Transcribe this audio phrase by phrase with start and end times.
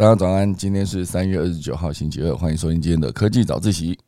[0.00, 3.98] 大家早安，今天是三月二十九号星期二，欢迎收听今天的科技早自习。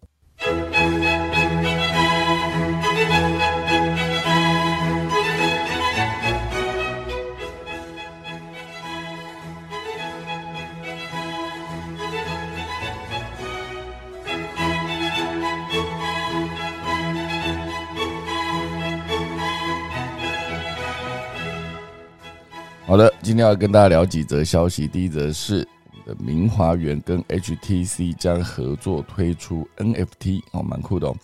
[22.87, 24.89] 好的，今天要跟大家聊几则消息。
[24.89, 25.69] 第一则是
[26.07, 31.17] 的明华园跟 HTC 将合作推出 NFT 哦，蛮酷的哦。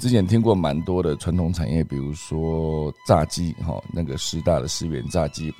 [0.00, 5.54] 之前听过蛮多的传统产业，比如说炸鸡哈，那个师大的师园炸鸡，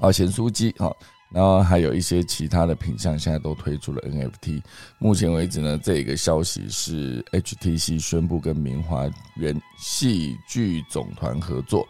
[0.00, 0.94] 哦咸酥鸡哈，
[1.30, 4.62] 然后还有一些其他的品相，现在都推出了 NFT。
[4.98, 11.86] 目前为止呢，这个消息是 HTC 宣布跟明华园戏剧总团合作。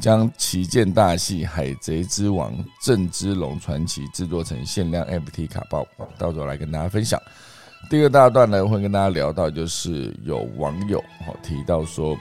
[0.00, 5.86] 将旗舰大戏《海贼之王：郑之龙传奇》制作成限量 FT 卡包，
[6.18, 7.20] 到时候来跟大家分享。
[7.88, 11.02] 第二大段呢，会跟大家聊到，就是有网友
[11.42, 12.16] 提到说，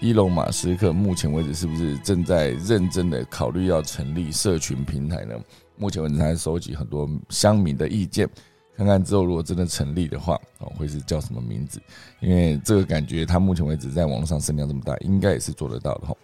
[0.00, 5.34] 伊隆马斯克目前为止是不是正在认真的考虑要成立社群平台呢？
[5.76, 8.28] 目前为止，他收集很多乡民的意见，
[8.76, 11.80] 看看之后如果真的成立的话，哦会是叫什么名字？
[12.20, 16.14] 因为这个感觉，他目前为止在网络上声量这么大，应该也是做得到的哈。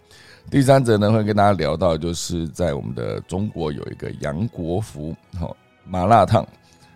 [0.51, 6.45] 第三则呢，会跟大家聊到，就是在我们的中国有一个杨国福，好麻辣烫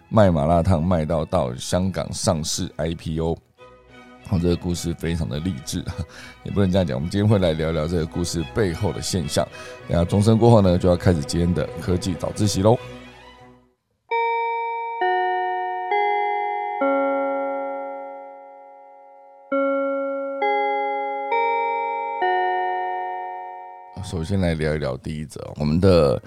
[0.10, 3.38] 卖麻辣烫卖到到香港上市 IPO，
[4.28, 5.82] 好这个故事非常的励志，
[6.44, 6.98] 也不能这样讲。
[6.98, 9.48] 我们今天会来聊聊这个故事背后的现象。
[9.88, 12.78] 等下钟声过后呢，就要开始今天的科技早自习喽。
[24.16, 26.24] 首先来聊一聊第一则，我们的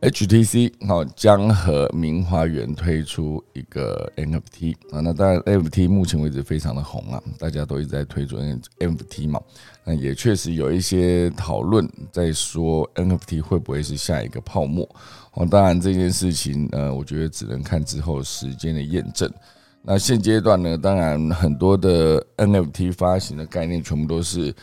[0.00, 8.38] HTC 好将和明华园推出一个 NFT 啊，那当然 NFT 目前为止非常的红啊，大家都一直在推出
[8.78, 9.38] NFT 嘛，
[9.84, 14.88] 那也确实有一些讨论在说 NFT 会不会是下一个泡沫
[15.34, 19.30] 哦，当然这件事情呃，我觉得只能看之后时间的验证。
[19.82, 24.54] 那现阶段呢，当然很多的 NFT 发行的概念全部都是。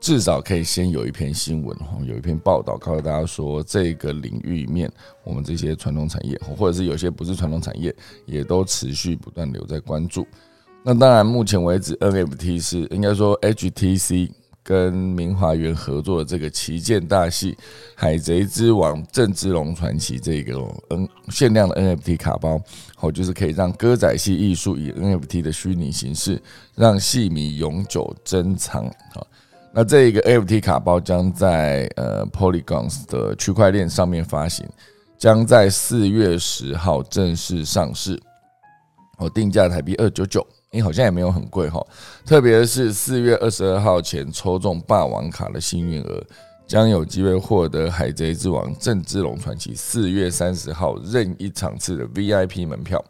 [0.00, 4.90] 至少可以先有一篇新闻哈，有一篇报道告诉大家说，这个领域里面，
[5.22, 7.94] 我们这些传统产业，或者是有些不是传统产业，
[8.24, 10.26] 也都持续不断留在关注。
[10.82, 14.30] 那当然，目前为止，NFT 是应该说 HTC
[14.62, 17.52] 跟明华园合作的这个旗舰大戏
[17.94, 22.58] 《海贼之王：郑之龙传奇》这个 N 限量的 NFT 卡包，
[22.96, 26.40] 好，就是可以让歌仔戏艺术以 NFT 的虚拟形式，
[26.74, 29.20] 让戏迷永久珍藏啊。
[29.72, 34.66] 那这一个 NFT 卡包将在呃 Polygons 的区块链上面发行，
[35.16, 38.20] 将在四月十号正式上市。
[39.16, 41.80] 我定价台币二九九，哎，好像也没有很贵哈。
[42.26, 46.24] 特别是四月二十二号前抽中霸王卡的幸运儿，
[46.66, 53.04] 将有机会获得《海贼之王：郑之龙传奇》四月三十号任意场次的 VIP 门票。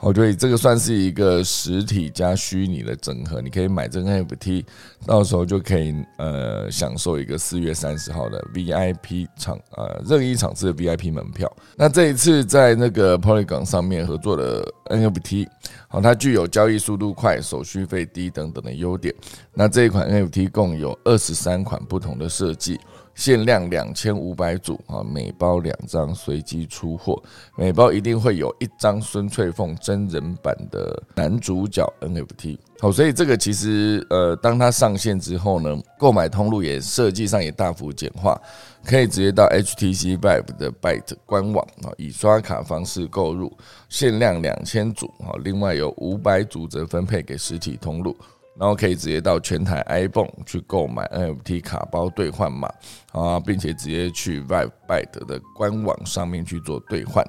[0.00, 4.64] 哦，对这个算是一个实体加虚拟的整合，你可以买这个 NFT，
[5.04, 11.54] 到时候就可以呃享受一个四月三十号的 VIP 场呃任意场次的 VIP 门票。
[11.76, 15.46] 那这一次在那个 Polygon 上面合作的 NFT，
[15.86, 19.14] 好，它具有交易速度快、手续费低等等的优点。
[19.52, 22.80] 那这一款 NFT 共有二十三款不同的设计。
[23.14, 27.22] 限量两千五百组啊，每包两张，随机出货。
[27.56, 32.58] 每包一定会有一张孙翠凤真人版的男主角 NFT。
[32.80, 38.40] 好，所以这个其实呃，当它上线之后呢，购买通路也设计上也大幅简化，
[38.86, 43.52] 可以直接到 HTC Vive 的 Byte 官网啊，以刷卡方式购入，
[43.90, 48.16] 限量两千组啊，另外有五百组则分配给实体通路。
[48.60, 52.68] 然后可以直接到全台 iPhone 去购买 NFT 卡包兑换码
[53.10, 57.26] 啊，并且直接去 Vibe Byte 的官网上面去做兑换。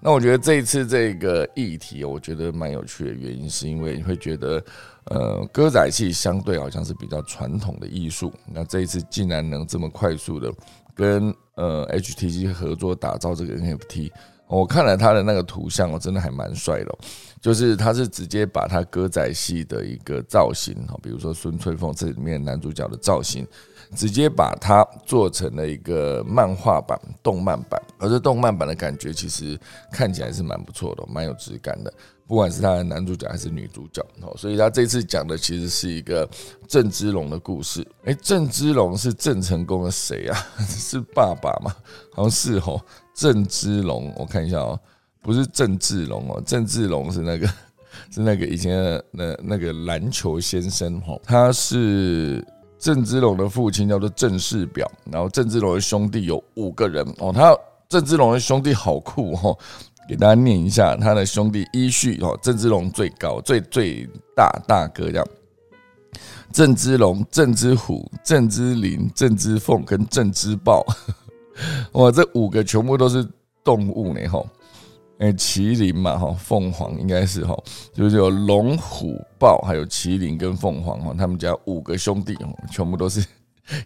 [0.00, 4.64] 那我觉得这一次这个议题，我觉得蛮有趣的原因，是因为你会觉得，
[5.04, 10.52] 呃，歌仔戏相对好像是比较传统的艺术，那这一次竟然能这么快速的
[10.92, 14.10] 跟呃 HTC 合作打造这个 NFT。
[14.46, 16.98] 我看了他的那个图像，我真的还蛮帅的，
[17.40, 23.46] 就是他是直接把他歌仔戏的一个造型哈，比如说孙翠凤这里面男主角的造型，
[23.94, 29.58] 直接把它做成了一个漫画版、动漫版，而这动漫版的感觉其实
[29.92, 31.92] 看起来是蛮不错的，蛮有质感的。
[32.26, 36.26] 不管是他的男主角还是女主角哦，所以他这次讲的其实是一个
[36.66, 37.86] 郑芝龙的故事。
[38.04, 40.46] 诶，郑芝龙是郑成功的谁啊？
[40.66, 41.74] 是爸爸吗？
[42.12, 42.80] 好像是哦。
[43.14, 44.80] 郑芝龙，我看一下哦，
[45.20, 47.46] 不是郑志龙哦，郑志龙是那个
[48.10, 52.44] 是那个以前的那那个篮球先生哦，他是
[52.84, 57.02] 郑芝龙的父亲叫做郑世表，然后郑芝龙的兄弟有五个人。
[57.16, 57.56] 哦，他
[57.88, 59.58] 郑芝龙的兄弟好酷哦，
[60.06, 65.26] 给大家念一下他的兄弟依序哦，郑芝龙最高最最大大哥这样。
[66.52, 70.84] 郑芝龙、郑芝虎、郑芝林、郑芝凤跟郑芝豹，
[71.92, 73.26] 哇，这五个全部都是
[73.64, 74.46] 动物呢，吼，
[75.18, 77.56] 哎，麒麟嘛，哈，凤凰应该是哈，
[77.92, 82.36] 就是有龙、虎、豹，还有麒麟跟凤凰哈，他们家五个兄弟，
[82.70, 83.24] 全部都是。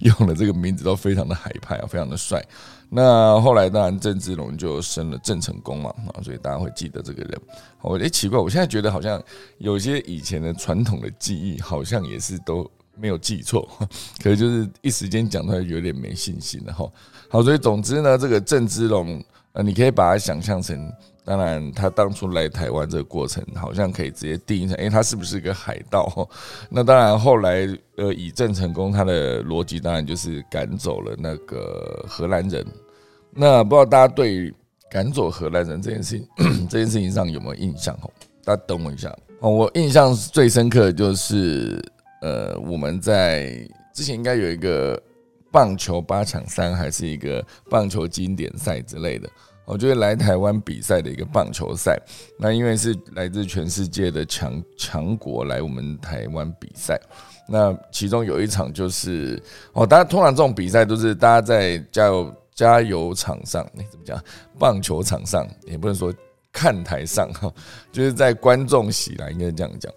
[0.00, 2.44] 用的这个名字都非常的海派啊，非常的帅。
[2.90, 7.40] 那后来当然郑芝龙就升了郑成功嘛啊，所以大家会记得这个人。
[7.80, 9.22] 我哎奇怪，我现在觉得好像
[9.58, 13.68] 有些以前的传统的记忆好像也是都没有记错，
[14.20, 16.84] 可是就是一时间讲出来有点没信心了哈。
[17.30, 19.22] 好，所以总之呢，这个郑芝龙
[19.52, 20.92] 呃，你可以把它想象成。
[21.28, 26.26] 当然，他当初来台湾这个过程，好像可以直接定义成，哎，他是不是一个海盗？
[26.70, 32.66] 那当然，后来呃，以郑成功他的逻辑，当然就是赶走了那个荷兰人。
[33.30, 34.50] 那不知道大家对
[34.90, 36.26] 赶走荷兰人这件事情，
[36.66, 37.94] 这件事情上有没有印象？
[37.96, 38.10] 哦，
[38.42, 39.14] 大家等我一下。
[39.40, 41.78] 哦，我印象最深刻的就是，
[42.22, 43.50] 呃，我们在
[43.92, 44.98] 之前应该有一个
[45.52, 49.28] 棒球八强三，还是一个棒球经典赛之类的。
[49.68, 52.00] 我觉得来台湾比赛的一个棒球赛，
[52.38, 56.98] 那因为是来自全世界的强强国来我们台湾比赛，
[57.46, 59.40] 那其中有一场就是
[59.74, 64.18] 哦，大家通常这种比赛都是大家在加油加油场上，你怎么讲？
[64.58, 66.12] 棒球场上也不能说
[66.50, 67.52] 看台上哈，
[67.92, 69.92] 就是在观众席啦，应该这样讲。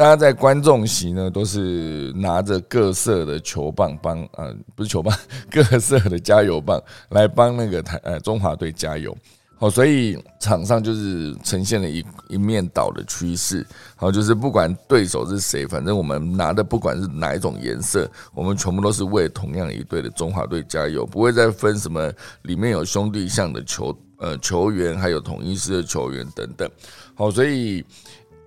[0.00, 5.14] 大家在观众席呢，都是拿着各色的球棒帮啊，不是球棒，
[5.52, 9.14] 各色的加油棒来帮那个台呃中华队加油。
[9.58, 13.66] 好，所以场上就是呈现了一一面倒的趋势。
[13.94, 22.10] 好，就是不管对手是谁，反正我们拿的不管是哪一种颜色，我们全部都是为同样一队的中华队加油，不会再分什么
[22.44, 26.66] 里面有兄弟像的球呃球员，还有统一师的球员等等。
[27.14, 27.84] 好，所以。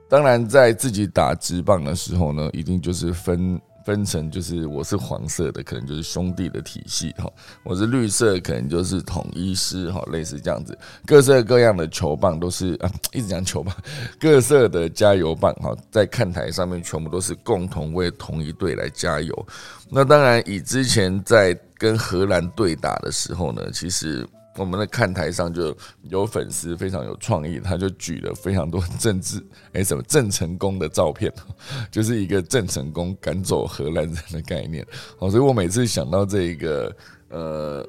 [0.10, 7.26] 当然，在自己打直棒的时候呢，一定就是分分成，就是我是黄色的，可能就是兄弟的体系哈；
[7.64, 10.78] 我是绿色，可能就是统一师哈，类似这样子。
[11.06, 13.76] 各色各样的球棒都是啊，一直讲球棒，
[14.20, 19.48] 各色的加油棒哈，在看台上面全部都是共同为同一队来加油。
[19.90, 24.28] 那当然，以之前在跟荷兰对打的时候呢，其实。
[24.58, 31.34] 我们的看台上就有粉丝非常有创意，他就举了非常多政治 哎什么郑成功的照片，
[31.90, 34.86] 就是一个郑成功赶走荷兰人的概念。
[35.18, 36.96] 哦，所以我每次想到这一个
[37.30, 37.84] 呃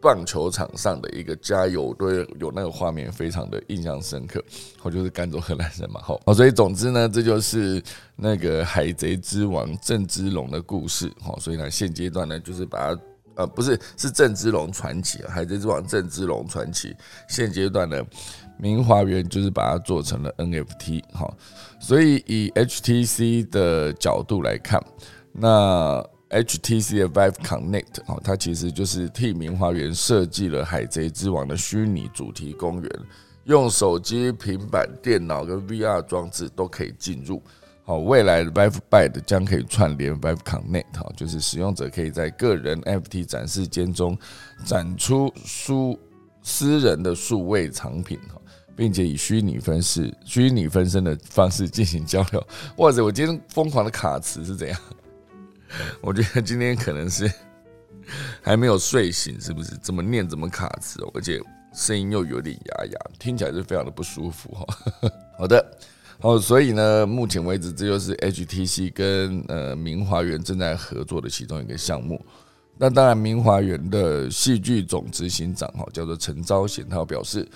[0.00, 4.42] 棒球场上的一个加油，都有那个画面，非常的印象深刻。
[4.82, 7.80] 我就是赶走荷兰人嘛，好，所以总之呢，这就是
[8.16, 11.12] 那个海贼之王郑芝龙的故事。
[11.20, 13.00] 好，所以呢，现阶段呢，就是把它。
[13.40, 16.94] 呃，不是，是郑芝龙传奇，海贼之王郑芝龙传奇。
[17.26, 18.04] 现阶段的
[18.58, 21.34] 明华园就是把它做成了 NFT 哈，
[21.80, 24.78] 所以以 HTC 的角度来看，
[25.32, 32.90] 那 HTC 的 Vive Connect 哈，它其实就是替明华园设计了海贼之王的虚拟主题公园，
[33.44, 37.42] 用手机、平板电脑跟 VR 装置都可以进入。
[37.90, 44.16] 好，未来的 Vive Byte 将可以串联 Vive Connect，哈，就是使用者可以在个人 FT 展示间中
[44.64, 45.98] 展出数
[46.40, 48.40] 私人的数位藏品，哈，
[48.76, 52.46] 并且以虚拟分式、虚拟分身的方式进行交流。
[52.78, 54.80] 哇塞，我今天疯狂的卡词是怎样？
[56.00, 57.28] 我觉得今天可能是
[58.40, 59.76] 还没有睡醒，是不是？
[59.78, 61.40] 怎么念怎么卡词，而且
[61.74, 64.64] 声音又有点哑哑，听起来是非常的不舒服，哈。
[65.36, 65.76] 好的。
[66.22, 72.20] 哦，所以呢，目前为止，这就是 HTC 跟呃明华园正在合作的其中一个项目。
[72.76, 77.48] 那当然，明华园的戏剧总执行长哈叫做陈昭贤，他表示，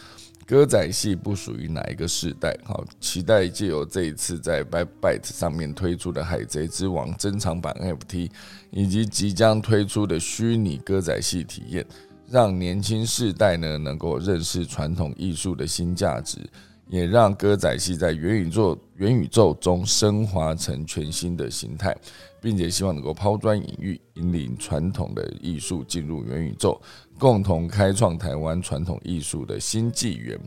[0.46, 8.30] 歌仔戏不属于哪一个世代，好，期待借由这一次在 Byte 上面推出的《海贼之王》珍藏版 FT，
[8.70, 11.84] 以及即将推出的虚拟歌仔戏体验，
[12.30, 16.38] 让年轻世代呢能够认识传统艺术的新价值。
[16.88, 21.96] 也让歌仔戏在元宇宙元宇宙中升华成全新的形态，
[22.40, 26.80] 并且希望能够抛砖引玉，引领传统的艺术进入元宇宙，
[27.18, 30.38] 共同开创台湾传统艺术的新纪元。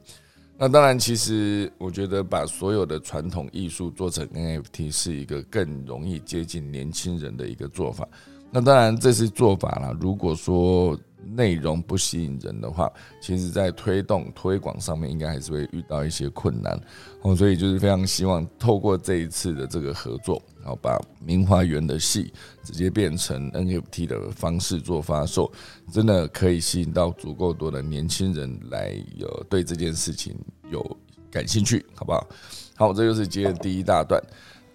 [0.60, 8.08] 那当然，其实我觉得把所有的传统艺术做成 NFT 是一个更容易接近年轻人的一个做法。
[8.50, 9.96] 那当然，这是做法啦。
[10.00, 16.80] 如果说内容不吸引人的话，其实在推动推广上面应该还是会遇到一些困难
[17.22, 17.36] 哦。
[17.36, 22.32] 所以就是非常希望透过这一次的这个合作，然后把明华园的戏
[22.64, 25.52] 直接变成 NFT 的方式做发售，
[25.92, 30.36] 真的可以吸引到足够多的年轻人来有对这件事情
[30.70, 30.98] 有
[31.32, 32.28] 感兴趣，好不好？
[32.76, 34.22] 好，这就是今天第一大段。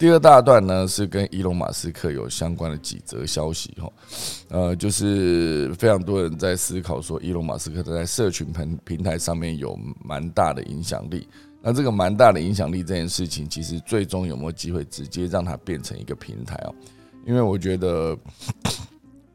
[0.02, 3.88] 第二大段呢是跟伊隆马斯克有相关的几则消息哈，
[4.48, 11.28] 呃，就是非常多人在思考说，伊隆马斯克在社群平平台上面有蛮大的影响力。
[11.60, 16.74] 那这个蛮大的影响力这件事情，其实最终有没有机会直接让它变成一个平台哦？
[17.24, 18.18] 因为我觉得。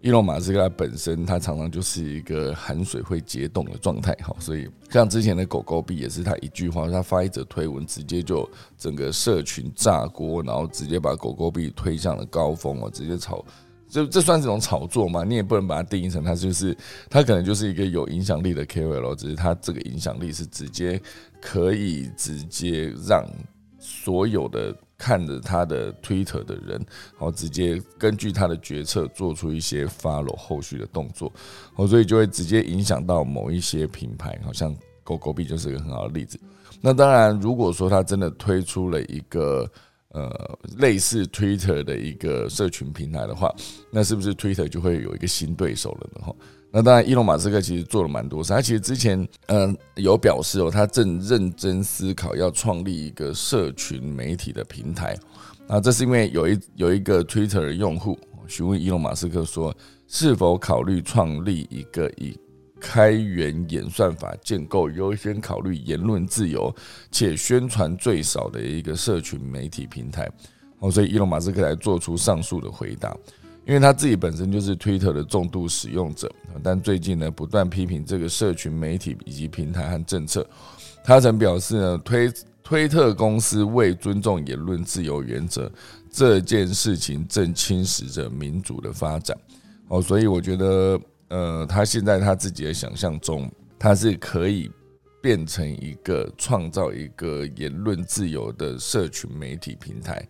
[0.07, 13.43] 伊隆马斯克他本身，他常常就是一个含水会结冻的状态，哈，所以像之前的狗狗币也是他一句话，他发一则推文，直接就整个社群炸锅，然后直接把狗狗币推向了高峰哦，直接炒，
[13.89, 15.25] 这这算是种炒作吗？
[15.25, 16.73] 你也不能把它定义成他就是
[17.09, 21.01] 他可能就是一个有影响力的 KOL，只是他这个影响力是直接
[21.41, 23.25] 可以直接让
[23.77, 24.73] 所有的。
[24.97, 26.69] 看着他的 Twitter 的人，
[27.13, 31.31] 然后直接根据他的决策做出一些 follow 后续的动作，
[31.75, 36.39] 哦，所以就会直接影响到某一些品牌，好像狗狗币就是一个很好的例子。
[36.81, 39.69] 那当然，如果说他真的推出了一个
[40.09, 43.53] 呃类似 Twitter 的一个社群平台的话，
[43.91, 46.25] 那是不是 Twitter 就会有一个新对手了呢？
[46.25, 46.35] 哈。
[46.69, 48.51] 那当然，伊隆马斯克其实做了蛮多事。
[48.51, 55.17] 他其实之前，嗯，有表示哦，他正认真思考要创立一个社群媒体的平台。
[55.65, 59.75] 那，这是因为有一有一个 Twitter 的用户询问伊隆马斯克说，
[60.07, 62.37] 是否考虑创立一个以
[62.79, 66.73] 开源演算法建构、优先考虑言论自由
[67.11, 70.29] 且宣传最少的一个社群媒体平台。
[70.79, 73.15] 哦，所以伊隆马斯克来做出上述的回答。
[73.67, 76.31] 因为他自己本身就是 Twitter 的重度使用者，
[76.63, 80.47] 但最近呢不断批评这个社群媒体以及平台和政策。
[81.03, 82.31] 他曾表示呢，推
[82.63, 85.69] 推特公司未尊重言论自由原则
[86.09, 89.37] 这件事情正侵蚀着民主的发展。
[89.89, 94.71] 哦，所以我觉得，呃，他现在他自己的想象中，他是可以
[95.21, 100.25] 变成一个创造一个言论自由的社群媒体平台。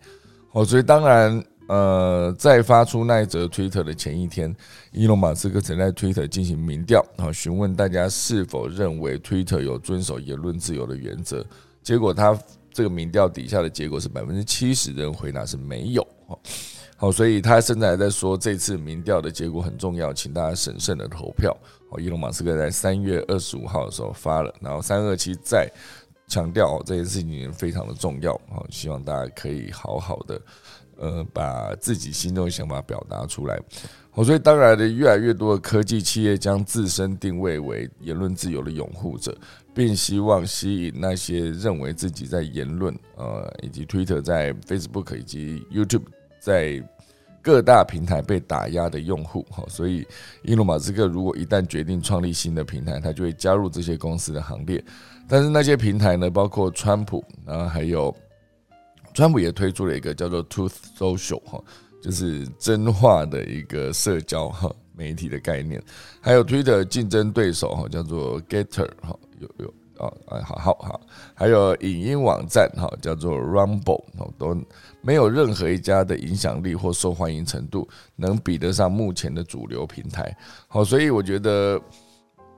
[0.50, 1.40] 哦，所以当然。
[1.68, 4.54] 呃，在发出那一则 Twitter 的前一天，
[4.90, 11.44] 伊隆马斯克曾在 Twitter 进行民调，啊，询问大家是否认为 Twitter 有遵守言论自由的原则。
[11.82, 12.38] 结果他
[12.72, 16.06] 这个民调底下的结果是百分之七十人回答是没有。
[16.96, 21.56] 好，所以他现在还在说这次民调的结果很重要，请大家审慎的投票。
[21.90, 25.70] 哦，伊隆马斯克在三月二十五号的时候发了，然后三二七再
[26.26, 28.32] 强调这件事情非常的重要。
[28.50, 30.40] 好，希望大家可以好好的。
[30.98, 33.58] 呃，把自己心中的想法表达出来。
[34.10, 39.32] 好，所以当然的，越来越多的科技企业将自身定位为言论自由的拥护者，
[39.72, 46.02] 并希望吸引那些认为自己在言论，呃，以及 Twitter、在 Facebook 以及 YouTube
[46.40, 46.82] 在
[47.40, 49.46] 各大平台被打压的用户。
[49.50, 50.04] 好，所以
[50.42, 54.84] 伊隆马斯克如果一旦决定创立新的平台，他就会加入这些公司的行列。
[55.28, 58.12] 但是那些平台呢，包括川普，然后还有。
[59.14, 61.62] 川普也推出了一个叫做 Truth Social 哈，
[62.02, 65.82] 就是真话的一个社交哈媒体的概念，
[66.20, 71.00] 还有 Twitter 竞争对手哈叫做 Getter 哈，有有啊哎好好好，
[71.34, 74.56] 还有影音网站哈叫做 Rumble 哦，都
[75.00, 80.36] 没有任何一家的影响力或受欢迎程度能比得上目前的主流平台。
[80.68, 81.80] 好，所以我觉得，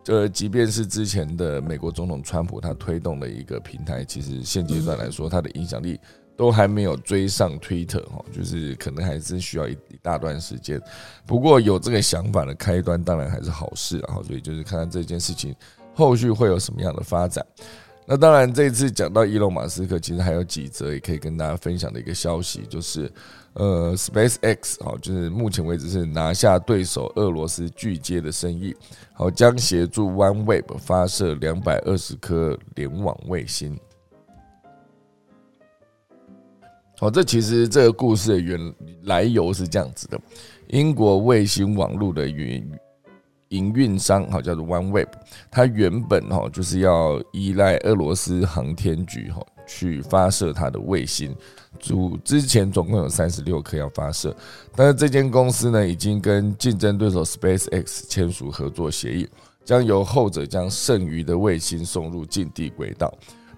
[0.07, 5.99] 呃，即便是之前的美国总统川普他推动的一个平台，其实现阶段来说，它的影响力。
[6.41, 10.81] 都还没有追上 Twitter 哈，就是可能还是需要一一大段时间。
[11.27, 14.17] 不过有这个想法的开端，当然还是好事啊。
[14.27, 15.55] 所以就是看看这件事情
[15.93, 17.45] 后续会有什么样的发展。
[18.07, 23.13] 那当然，这次讲到伊隆马斯克，其实还有几则也可以跟大家分享的一个消息，就是
[23.53, 28.75] 呃，Space X 哈，就是目前为止是拿下对手俄罗斯巨接的生意，
[29.13, 33.79] 好将协助 OneWeb 发射两百二十颗联网卫星。
[37.01, 40.21] 哦，这其实这个故事的原来由是这样子的：
[40.69, 42.71] 英国卫星网络的营
[43.49, 45.09] 营运商，哈，叫做 OneWeb，
[45.51, 51.35] 它原本哈就是要依赖俄罗斯航天局哈去发射它的卫星，
[51.79, 54.37] 主之前总共有三十六颗要发射，
[54.77, 59.27] 但是这间公司呢已经跟竞争对手 SpaceX 签署合作协议，
[59.65, 63.13] 将由后者将剩余的卫星送入近地轨道。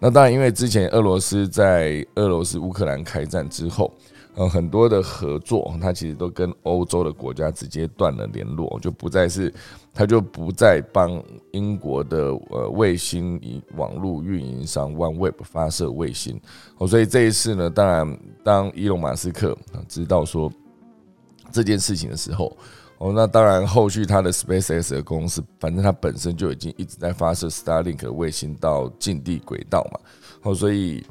[0.04, 3.88] 那当然，因为之前俄罗斯在俄罗斯乌克兰开战之后，
[4.34, 9.54] 呃，很多的合作，它其实都跟欧洲的国家直接断了联络，就不再是，
[9.94, 13.40] 它就不再帮英国的呃卫星
[13.76, 16.40] 网络运营商 OneWeb 发射卫星。
[16.88, 19.56] 所以这一次呢，当然当伊隆马斯克
[19.86, 20.52] 知道说
[21.52, 22.56] 这件事情的时候，
[23.02, 30.00] 哦，那当然后续他的 SpaceX 的公司，反正它本身就已经一直在发射 Starlink 的卫星到近地轨道嘛。
[30.42, 31.04] 哦，所以。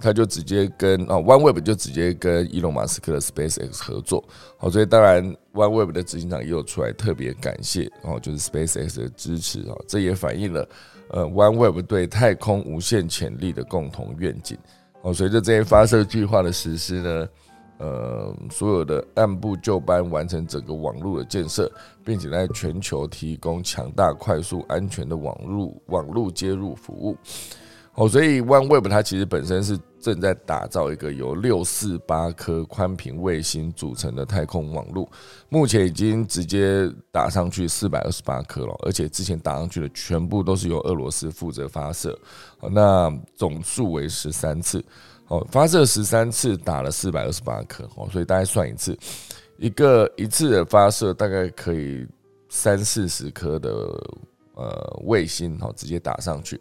[0.00, 4.22] 他就直接跟啊，OneWeb 就直接跟伊隆马斯克的 SpaceX 合作，
[4.58, 10.68] 好，所以当然 OneWeb 的执行长也有出来特别感谢，哦，就是 SpaceX 的支持啊，这也反映了
[11.10, 14.58] 呃 OneWeb 对太空无限潜力的共同愿景。
[15.02, 17.28] 哦，随着这些发射计划的实施呢，
[17.78, 21.70] 呃，所有的按部就班完成整个网络的建设，
[22.04, 27.16] 并且在全球提供强大、快速、安全的网络网络接入服务。
[27.96, 35.08] 哦，所以 OneWeb 它其实本身是正在打造一个由六四八颗宽频卫星组成的太空网络，
[35.48, 42.18] 目前已经直接打上去四百二十八颗了，而且之前打上去的全部都是由俄罗斯负责发射，
[42.72, 44.84] 那总数为十三次，
[45.34, 48.96] 哦，发射十三次打了四百二十八颗，哦，所以大概算一次，
[49.56, 52.06] 一个一次的发射大概可以
[52.48, 53.70] 三四十颗的
[54.54, 56.60] 呃卫星，哦，直接打上去。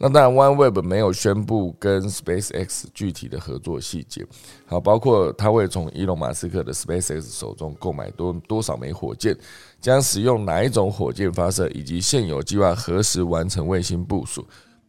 [0.00, 4.24] 那当然，OneWeb 没有宣布跟 SpaceX 具体的合作细节，
[4.64, 9.36] 好，包括他会从伊隆马斯克的 SpaceX 手中购买多多少枚火箭，
[9.80, 14.46] 将使用哪一种火箭发射，以及现有计划何时完成卫星部署。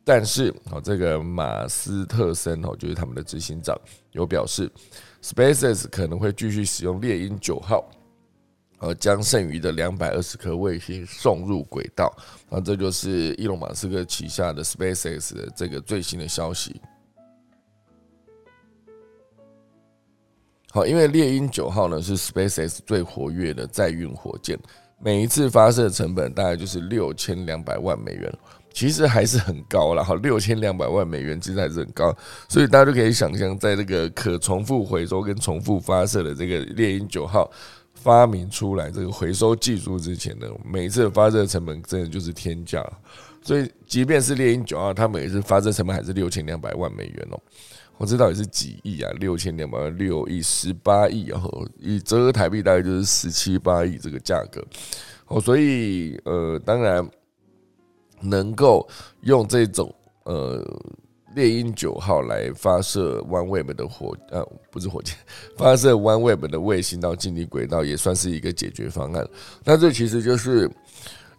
[0.10, 3.80] 但是，好，这个马斯特森哦，就是他们的执行长，
[4.12, 4.68] 有表示
[5.22, 7.88] ，SpaceX 可能会继续使用猎鹰九号。
[8.80, 12.12] 呃，将剩余的两百二十颗卫星送入轨道，
[12.50, 16.82] 那这就是伊隆马斯克旗下的 SpaceX 的这个最新的消息。
[20.72, 24.58] 好，因为猎鹰九号呢是 SpaceX 最活跃的载运火箭，
[25.00, 28.34] 每一次发射成本大概就是六千两百万美元，
[28.74, 30.04] 其实还是很高了。
[30.04, 32.16] 哈，六千两百万美元其实还是很高，
[32.48, 37.50] 所以大家就可以想象，在这个可重复回收跟重复发射的这个猎鹰九号。
[38.02, 42.82] 发明出来这个回收技术之前呢，每一次发射成本真的就是天价，
[43.42, 47.38] 所以即便是猎鹰九号，它每次发射成本还是六千两百万美元哦。
[47.98, 54.64] 我知道也是几亿啊，六千两百万六亿十八亿，然后以折合台币大概就是十七八亿这个价格
[55.28, 55.42] 哦。
[55.42, 57.06] 所以呃，当然
[58.22, 58.88] 能够
[59.22, 60.64] 用这种呃。
[61.36, 65.16] 猎鹰九号来发射 OneWeb 的火呃不是火箭，
[65.56, 69.24] 发射 OneWeb 的卫星到近地轨道也算是一个解决方案。
[69.64, 70.68] 那这其实就是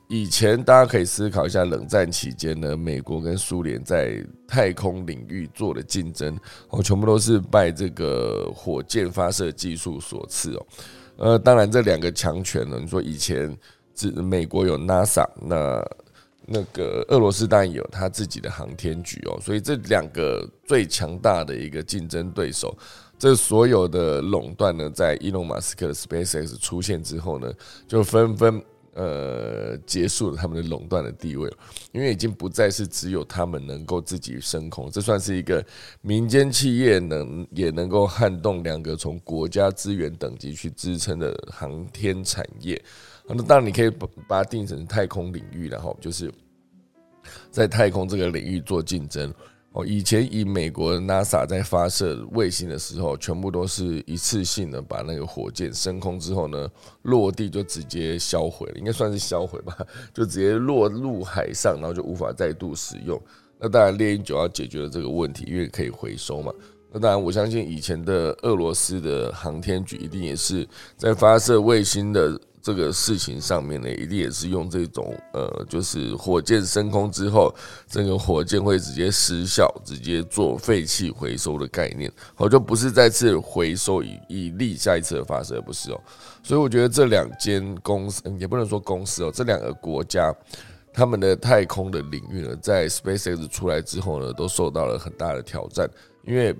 [0.06, 6.38] 以前大家可以思考一下，冷战期间呢，美国跟苏联在太空领域做的竞争，
[6.68, 10.66] 哦，全部都是拜这个火箭发射技术所赐哦。
[11.16, 13.54] 呃，当然这两个强权呢，你说以前
[13.96, 15.84] 是美国有 NASA 那。
[16.52, 22.76] 那个俄罗斯当然有他自己的航天局哦，所以这两个最强大的一个竞争对手，
[23.16, 27.52] 这所有的垄断呢，在伊隆马斯克的 SpaceX 出现之后呢，
[27.86, 28.60] 就纷纷
[28.94, 31.48] 呃结束了他们的垄断的地位，
[31.92, 35.64] 因为已经不再是只有他们能够自己升空，这算是一个
[36.00, 42.82] 民间企业能也能够撼动两个从国家资源等级去支撑的航天产业。
[43.34, 46.32] 那当然，你可以把把它定成太空领域，然后就是
[47.50, 49.32] 在太空这个领域做竞争
[49.72, 49.86] 哦。
[49.86, 56.68] 以前以美国 NASA 在发射卫星的时候，全部都是一次性的把那个火箭升空之后呢，
[57.02, 59.76] 落地就直接销毁了，应该算是销毁吧，
[60.12, 63.20] 就直接落入海上，然后就无法再度使用。
[63.60, 66.52] 那当然，猎鹰九要解决了这个问题，因为可以回收嘛。
[66.90, 70.66] 那当然，我相信以前的俄罗斯的航天局一定也是
[70.96, 72.40] 在发射卫星的。
[72.62, 77.54] 这个事情上面呢，一定也是用这种呃，就是火箭升空之后，
[77.88, 86.00] 这个火箭会直接失效，直接做废气回收的概念，好，就不是再次回收以以利下一次的发射，不是哦。
[86.42, 90.34] 所以我觉得这两间公司也不能说公司哦，这两个国家
[90.92, 95.88] 他们的太空的领域呢，在 SpaceX 出来之后呢，都受到了很大的挑战，
[96.24, 96.54] 因为。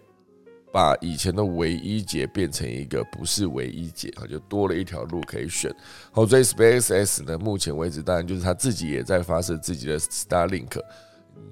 [0.73, 5.75] 把以前的唯一解变成一个不是唯一解啊，就多了一条路可以选。
[6.13, 10.81] 好，所以 SpaceX 呢，目前为止当然就是他自己也在发射自己的 Starlink，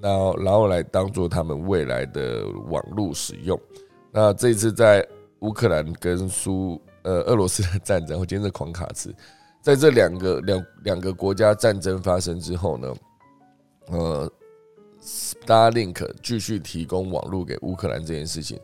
[0.01, 3.59] 然后然后来当做他们未来的网络使用。
[4.11, 5.05] 那这次在
[5.39, 9.13] 乌克兰跟苏呃俄罗斯的战争，我今天是狂卡词，
[9.61, 12.95] 在这两个两两个国家战争发生之后呢，
[13.87, 14.31] 呃
[15.01, 18.57] ，Starlink 继续提供网络给乌克兰这件事情。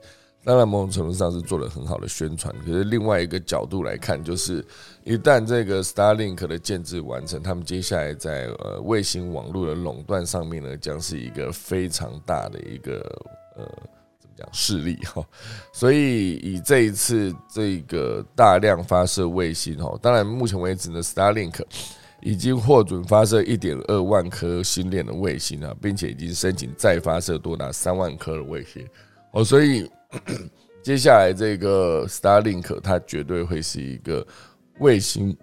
[0.46, 2.54] 当然某种程度上是做了很好的宣传。
[2.66, 4.64] 可是另外一个角度来看，就是
[5.04, 13.00] 一旦这个 Starlink 的建制完成，他们接下来在呃卫星网络的垄断上面呢，将是一个非常大的一个
[13.58, 13.68] 呃。
[14.38, 15.26] 讲势力哈，
[15.72, 21.62] 所以以这一次这个大量发射卫星哈，当然目前为止呢，Starlink
[22.22, 28.86] 已经获准发射一点二万颗星链的卫星啊，并且已经申请再发射多达三万颗的卫星
[29.32, 29.90] 哦，所以
[30.84, 34.26] 接下来这个 Starlink 它绝对会是一个
[34.80, 35.36] 卫星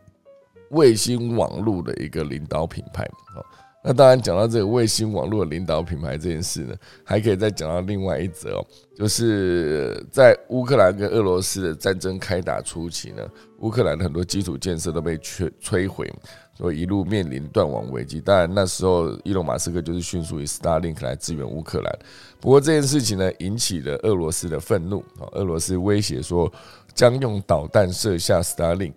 [0.71, 3.05] 卫星网络的一个领导品牌
[3.37, 3.45] 哦。
[3.85, 16.09] 那当然，讲到这个卫星网络的领导品牌这件事呢，还可以再讲到另外一则哦，就是在乌克兰跟俄罗斯的战争开打初期呢，乌克兰的很多基础建设都被摧摧毁，
[16.55, 18.21] 所以一路面临断网危机。
[18.21, 21.99] 当然那时候，伊隆马斯克就是迅速以 Starlink 来支援乌克兰。
[22.41, 26.53] 不过这件事情呢，引起了俄罗斯的愤怒啊，俄罗斯威胁说
[26.95, 28.95] 将用导弹射下 Starlink。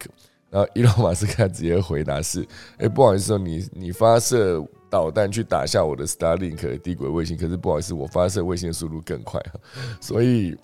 [0.51, 9.41] 然后伊隆马斯克直接回答是：哎，不好意思，你你发射导弹去打下我的 Starlink 低轨卫星，可是不好意思，我发射卫星的速度更快，
[9.99, 10.55] 所以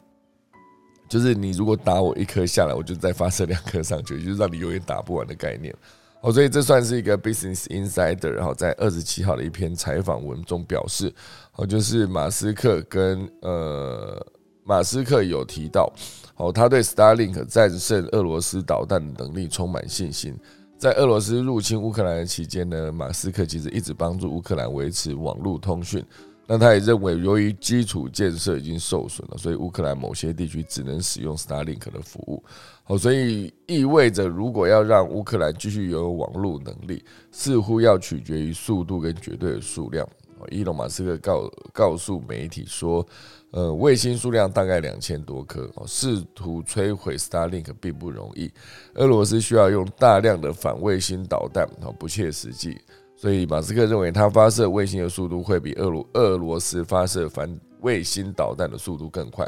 [1.09, 5.75] 就是你如果打我一颗下来，我就再发射两颗上去，就是让你永远打不完的概念。
[6.21, 11.13] 哦，所以这算是一个 Business Insider，然后在二十七号的一篇采访文中表示，
[11.55, 14.25] 哦，就是马斯克跟呃。
[14.63, 15.91] 马斯克有提到，
[16.37, 20.37] 哦，他对 Starlink 战胜俄罗斯导弹的能力充满信心。
[20.77, 26.05] 在俄罗斯入侵乌克兰的期间呢，马斯克其实一直帮助乌克兰维持网络通讯。
[26.45, 32.43] 那他也认为，由于基础建设已经受损了，所以乌克兰某些地区只能使用 Starlink 的服务。
[32.83, 40.07] 好，所以意味着，如果要让乌克兰继续拥有网络能力，似乎要取决于速度跟绝对的数量。
[40.49, 43.05] 伊隆马斯克告告诉媒体说。
[43.53, 48.49] 呃，卫星数量大概两千多颗，试图摧毁 Starlink 并不容易。
[48.93, 51.67] 俄罗斯需要用大量的反卫星导弹，
[51.99, 52.79] 不切实际。
[53.17, 59.45] 所以马斯克认为，他发射卫星的速度会比俄罗俄罗斯发射反卫星导弹的速度更快。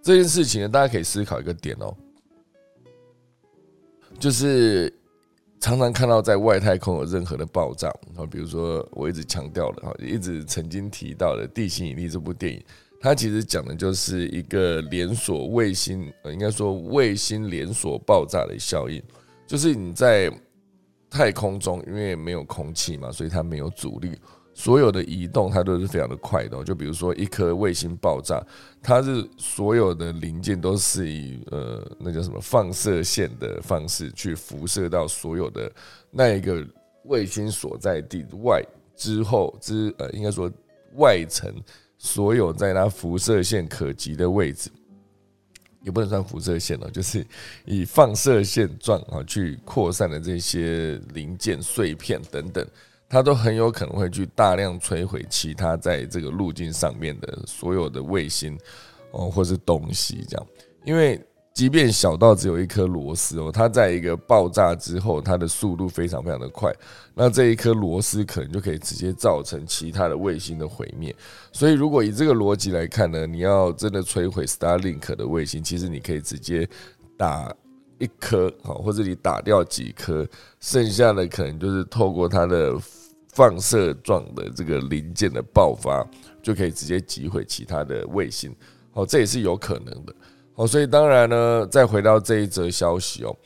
[0.00, 1.94] 这件事情呢，大家可以思考一个点哦，
[4.18, 4.92] 就是
[5.60, 12.62] 常常看到在外太空有任何的爆炸啊，比如说我一直强调的哈，一直曾经提到的《地心引力》这部电影。
[13.00, 19.02] 它其实讲的就是一个连锁卫星，呃，应该说卫星连锁爆炸的效应，
[19.44, 20.32] 就是你在
[21.10, 24.12] 太空中，因为没有空气嘛，所以它没有阻力，
[24.54, 26.62] 所有的移动它都是非常的快的。
[26.64, 28.44] 就比如说一颗卫星爆炸，
[28.82, 35.70] 它是所有的零件都是以呃那叫什么放射线的方式去辐射到所有的
[36.10, 36.66] 那一个
[37.04, 38.62] 卫星所在地外
[38.96, 40.50] 之后之呃，应该说
[40.94, 41.52] 外层。
[42.04, 44.68] 所有在它辐射线可及的位置，
[45.84, 47.24] 也不能算辐射线了，就是
[47.64, 52.66] 以放射线状啊去扩散的这些零件碎片等等，
[53.12, 58.58] 它都很有可能会去大量摧毁其他在这个路径上面的所有的卫星
[59.10, 60.46] 哦，或是东西这样，
[60.84, 61.22] 因为。
[61.54, 66.74] 即便小到只有一颗螺丝哦，它在一个爆炸之后，它的速度非常非常的快。
[67.12, 71.14] 那这一颗螺丝可能就可以直接造成其他的卫星的毁灭。
[71.52, 76.66] 所以，如果以这个逻辑来看呢，你要真的摧毁 Starlink 的卫星，其实你可以直接
[77.18, 77.54] 打
[77.98, 80.26] 一颗好，或者你打掉几颗，
[80.58, 82.72] 剩下的可能就是透过它的
[83.32, 86.06] 放射状的这个零件的爆发，
[86.42, 88.54] 就可以直接击毁其他的卫星。
[88.92, 90.14] 好，这也是有可能的。
[90.54, 93.36] 哦，所以当然呢，再回到这一则消息哦，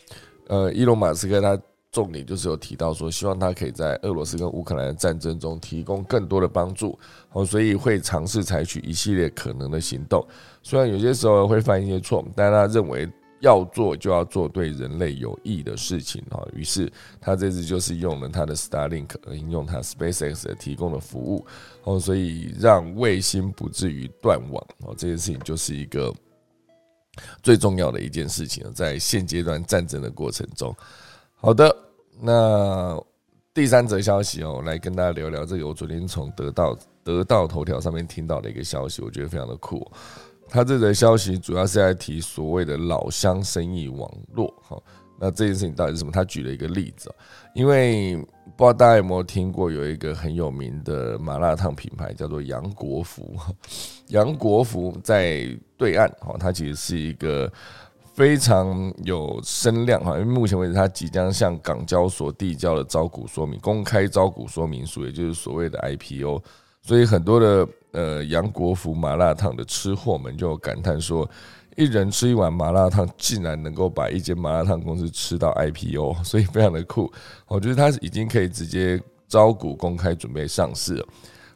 [0.48, 1.56] 呃，伊隆马斯克他
[1.92, 6.98] 重点就是有提到说，希望他可以在俄罗斯跟乌克兰的战争中提供更多的帮助，
[7.30, 10.26] 哦，所以会尝试采取一系列可能的行动，
[10.64, 13.08] 虽然有些时候会犯一些错误，但他认为
[13.40, 21.46] 要做就要做对人类有益的事情啊，于是他这次就是用了他的 Starlink，应用他 SpaceX 提供的服务，
[21.84, 26.14] 哦，所以让卫星不至于断网，哦，这件事情就是一个。
[27.42, 30.76] 最重要的一件事情在现阶段战争的过程中。
[31.34, 31.74] 好的，
[32.20, 33.02] 那
[33.54, 35.66] 第三则消息哦，来跟大家聊聊这个。
[35.66, 39.90] 我昨天从得到得到头条上面听到的一个消息，我觉得非常的酷。
[40.48, 44.52] 他这则消息主要是在提所谓的老乡生意网络。
[44.62, 44.80] 哈，
[45.18, 46.12] 那这件事情到底是什么？
[46.12, 47.12] 他举了一个例子，
[47.54, 48.16] 因为
[48.56, 53.34] 不知道大家有没有听过，有一个很有名的麻辣烫品牌叫做杨国福。
[54.08, 57.52] 杨国福在对岸，哈，它其实是一个
[58.14, 66.42] 非常有声量哈，因为目前为止，它即将向港交所递交了招股说明，公开招股说明书，也就是所谓的 IPO，
[66.82, 71.28] 所以很多的呃杨国福麻辣烫的吃货们就感叹说，
[71.76, 77.10] 一人吃一碗麻辣烫，竟然能够把一间麻辣烫公司吃到 IPO， 所以非常的酷。
[77.48, 81.06] 我觉得他已经可以直接招股公开准备上市了。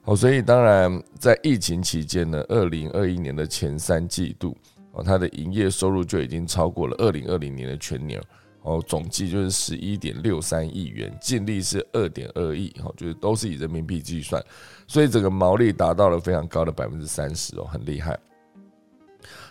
[0.05, 4.57] 哦，所以当然在疫情期间呢，二零二一年的前三季度，
[4.93, 8.19] 哦，它的营业收入就已经超过了二零二零年的全年。
[8.63, 14.43] 哦，总计就是十一点六三亿元，净利是二点二亿，哈，就是都是以人民币计算，
[14.91, 18.19] 所以整个毛利达到了非常高的百分之三十哦，很厉害。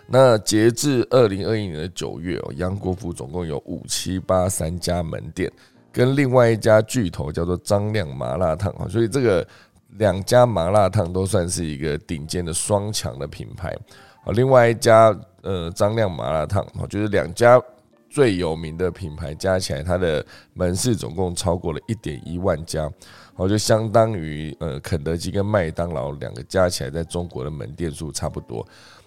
[0.06, 5.49] 那截至二零二一年的九月哦，杨国福总共有五七八三家门店，
[5.93, 9.47] 跟另外一家巨头叫做张亮麻辣烫啊，所以这个
[9.91, 13.69] 两家麻辣烫都算是一个顶尖的双强的品牌
[14.25, 14.34] 啊。
[14.34, 17.58] 另外一家呃张亮麻辣烫啊，就是两家。
[18.12, 20.25] 最有名的品牌加起来，它的
[20.56, 22.91] 门市总共超过了一点一万家，
[23.39, 28.65] 后，就相当于呃肯德基跟麦当劳两个加起来在中国的门店数差不多。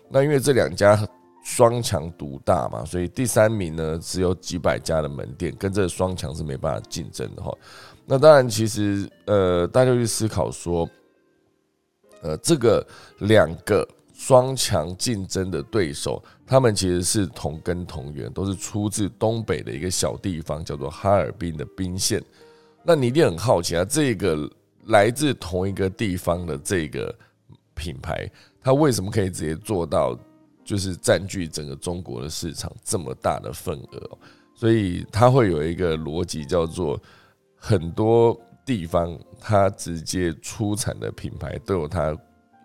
[0.09, 0.99] 那因为这两家
[1.45, 7.57] 双强独大嘛，所以第三名呢只有几百家的门店，跟这双强是没办法竞争的哈。
[8.07, 10.88] 那当然，其实呃大家去思考说，
[12.23, 12.87] 呃这个
[13.18, 13.87] 两个。
[14.14, 22.23] 双强竞争的对手，他们其实是同根同源，都是出自东北的一个小地方，叫做哈尔滨的宾县。
[22.85, 24.51] 那你一定很好奇啊，这个
[24.87, 27.14] 来自同一个地方的这个
[27.75, 28.29] 品牌，
[28.61, 30.18] 它为什么可以直接做到，
[30.64, 34.18] 就是占据整个中国的市场这么大的份额？
[34.55, 37.01] 所以它会有一个逻辑，叫做
[37.57, 42.16] 很多地方它直接出产的品牌都有它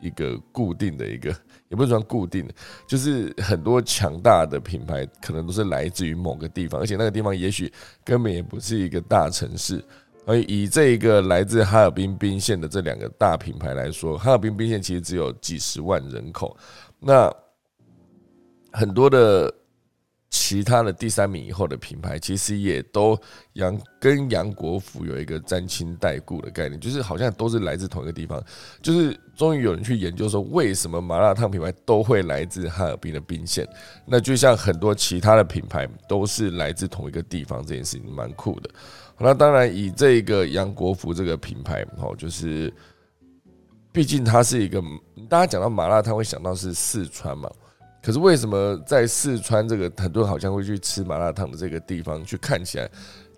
[0.01, 1.35] 一个固定的一个。
[1.69, 2.53] 也不是说固定的，
[2.87, 7.71] 就是很多强大的品牌可能都是来自于某个地方，而且那个地方也许
[8.05, 9.83] 根本也不是一个大城市。
[10.27, 16.55] 而以这一个来自哈尔滨宾县的这两个大品牌来说，哈尔滨宾县其实只有几十万人口，
[16.99, 17.33] 那
[18.71, 19.51] 很多的。
[20.29, 23.17] 其他的第三名以后的品牌，其实也都
[23.53, 28.43] 杨跟杨国福有一个沾亲带故的概念，就是好像都是来自同一个地方。
[28.81, 33.65] 就是终于有人去研究说，为什么麻辣烫品牌都会来自哈尔滨的宾县？
[34.05, 38.69] 那就像很多其他的品牌都是来自同一个地方，这件事情蛮酷的。
[39.19, 42.71] 那当然，以这个杨国福这个品牌，哦，就是
[43.91, 44.81] 毕竟它是一个
[45.27, 47.49] 大家讲到麻辣烫会想到是四川嘛。
[48.01, 52.89] 可是为什么在四川这个很多人好像会去吃麻辣烫的这个地方，去看起来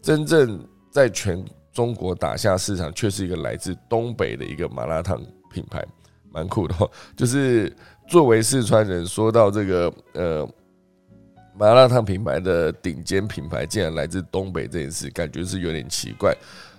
[0.02, 5.20] 真正在全中国打下市场，却是一个来自东北的一个麻辣烫
[5.52, 5.84] 品牌，
[6.30, 6.76] 蛮酷的。
[7.15, 7.74] 就是
[8.08, 10.48] 作为四川人，说到这个呃
[11.60, 16.34] 麻辣烫品牌的顶尖品牌，竟然来自东北这件事，感觉是有点奇怪。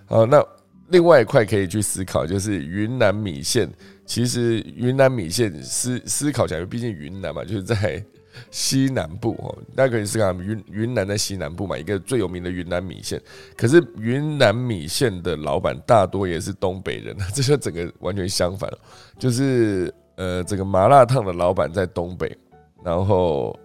[0.06, 0.42] 好，那
[0.88, 3.70] 另外一块可以去思考，就是云南米线。
[4.06, 8.02] 其实云南米线思思考起来，毕竟云南嘛，就是在
[8.50, 9.56] 西南部哦。
[9.76, 13.20] 大家可以思考，云云南在西南部嘛，一个最有名的云南米线。
[13.58, 18.78] 可是云南米线的老板大多也是东北人， 这就整个完全相反了。
[19.18, 22.34] 就是呃，这个麻辣烫的老板在东北，
[22.82, 23.56] 然后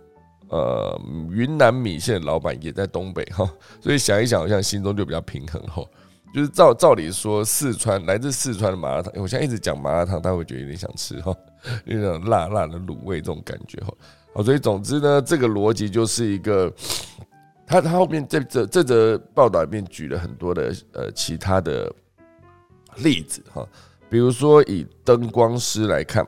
[0.49, 3.49] 呃，云南米线的老板也在东北哈。
[3.81, 5.83] 所以想一想，好像心中就比较平衡哈。
[6.33, 11.33] 就是照照理说，四川来自四川的麻辣烫，我现在一直讲麻辣烫，大家会觉得有点想吃哈，
[11.85, 13.93] 那种辣辣的卤味这种感觉哈。
[14.33, 16.69] 好，所以总之呢，这个逻辑就是一个，
[17.65, 21.89] 他他后面这这这则报道里面举了很多的呃其他的
[22.97, 23.65] 例子哈，
[24.09, 26.27] 比如说以灯光师来看，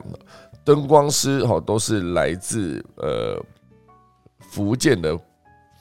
[0.64, 3.38] 灯光师哈都是来自呃
[4.40, 5.18] 福建的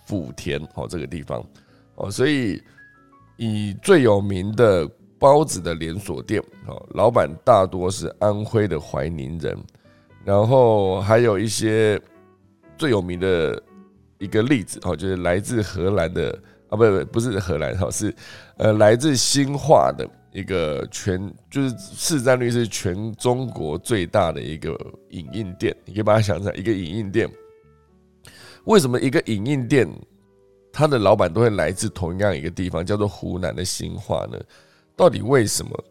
[0.08, 1.44] 莆田哦这个地方
[1.96, 2.62] 哦，所以。
[3.40, 4.90] 以最有名的
[5.20, 9.56] 包子的连锁店，哦，老板大多是安徽的怀宁人，
[10.26, 12.02] 然后还有一些
[12.80, 13.62] 最有名的
[14.18, 16.32] 一个例子，哦，就是来自荷兰的
[16.70, 18.12] 啊，不不不是荷兰，哈，是
[18.58, 24.76] 呃来自新化的一个全就是市占率是全中国最大的一个
[25.12, 27.30] 影印店，你可以把它想成一个影印店。
[28.68, 29.90] 为什么一个影印店？
[30.74, 34.38] 它的老板都会来自同样一个地方，叫做湖南的新化呢。
[34.96, 35.84] 到底为什么？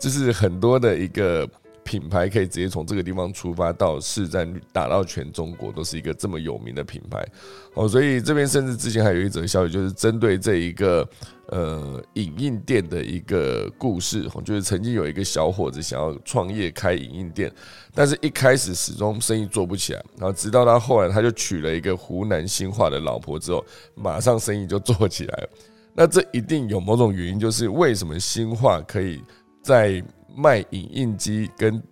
[0.00, 1.48] 这是很多的一个。
[1.84, 7.26] 品牌可以直接从这个地方出发到市占率打到全中国，都是一个这么有名的品牌
[7.74, 7.88] 哦。
[7.88, 11.08] 所以这边甚至之前还有一则消息，就是针对这一个
[11.46, 17.52] 呃影印店的一个故事就是曾经有一个小伙子想要创业开影印店，
[17.94, 23.64] 但是一开始始终生意做不起来，然后直到他后来他就娶了一个湖南新化的老婆之后，
[23.94, 25.48] 马上生意就做起来了。
[25.94, 29.22] 那这一定有某种原因，就是为什么新化可以
[29.62, 30.02] 在
[30.34, 31.82] 卖影印机跟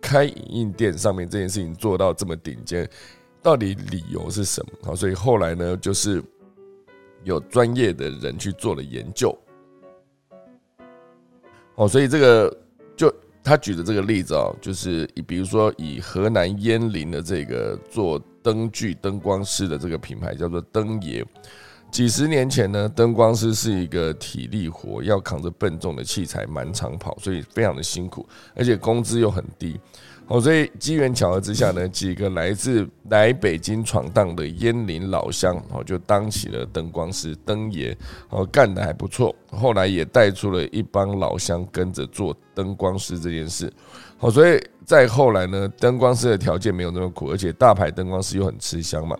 [0.00, 2.88] 开影印店上面这件事情做到这么顶尖，
[3.42, 4.72] 到底理由是什么？
[4.82, 6.22] 好，所以后来呢，就是
[7.24, 9.36] 有专业的人去做了研究。
[11.74, 12.56] 哦，所以这个
[12.96, 21.24] 就他举的这个例子啊，就是比如说以河南鄢陵的这个做灯具灯光师的这个品牌叫做灯爷。
[21.90, 29.80] 几十年前呢，灯光师是一个体力活，要扛着笨重的器材满场跑，所以非常的辛苦，而且工资又很低。
[30.28, 37.96] 哦，所以机缘巧合之下呢，几个来自来北京闯荡的烟林老乡，哦，就当起了灯光师灯爷，
[38.30, 39.34] 哦，干得还不错。
[39.50, 43.72] 后来也带出了一帮老乡跟着做灯光师这件事。
[44.18, 49.16] 好，所以再后来呢，灯光师的条件没有那么苦，而且大牌灯光师又很吃香嘛。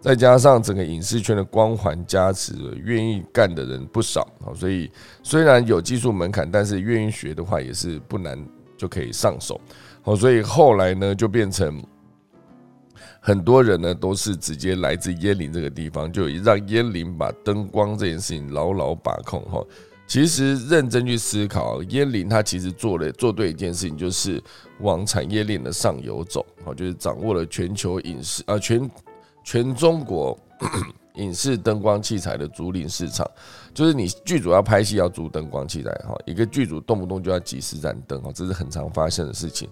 [0.00, 4.54] 再加上整个影视圈的光环加持，愿意干的人不少啊。
[4.54, 4.88] 所以
[5.24, 8.38] 虽然有技术门槛，但是愿意学的话也是不难
[8.76, 9.60] 就可以上手。
[10.02, 11.82] 好，所以后来呢，就变成
[13.20, 19.42] 很多人呢都是直接来自烟林这个地方，就让烟林把灯光这件事情牢牢把控。
[19.50, 19.60] 哈，
[20.06, 24.40] 其实认真去思考，烟林它其实做了做对一件事情，就是
[24.78, 26.46] 往产业链的上游走。
[26.64, 28.88] 好，就是掌握了全球影视啊全。
[29.50, 30.38] 全中国
[31.16, 33.26] 影视灯光器材的租赁市场，
[33.72, 39.66] 就是你剧组要拍戏要租灯光器材哈，一个剧组动不动就要几十盏灯哈，这是很常发生的事情。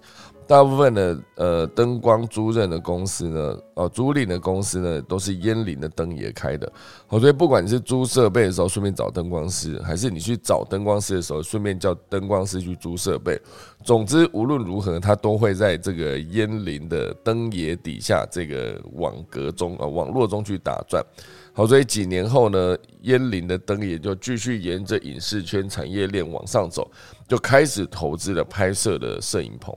[0.46, 6.72] 大部分的呃灯光租赁的公司呢，哦租赁的公司呢，都是烟林的灯也开的。
[7.08, 13.40] 好所以不管你是租设备的时候顺便找灯光师，还是你去找灯光师的时候顺便叫灯光师去租设备，
[13.84, 21.04] 总之无论如何，他都会在这个烟林的灯也底下这个网格中啊网络中去打转。
[21.52, 26.88] 好，所以几年后呢，烟林的灯也就继续沿着影视圈产业链往上走，
[27.26, 29.74] 就开始投资了拍摄的摄影棚。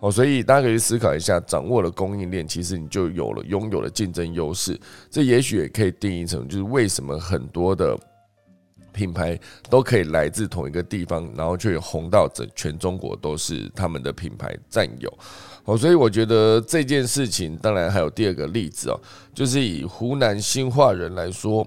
[0.00, 4.80] 哦，所以大家可以思考一下，掌握了供应链，其实你就有了拥有了竞争优势。
[5.10, 7.94] 这也许也可以定义成，就是为什么很多的
[8.92, 15.18] 品牌都可以来自同一个地方，然后却红到整全中国都是他们的品牌占有。
[15.66, 18.98] 哦，所以我觉得这件事情，当然还有第二个例子哦，
[19.34, 21.66] 就是以湖南新化人来说，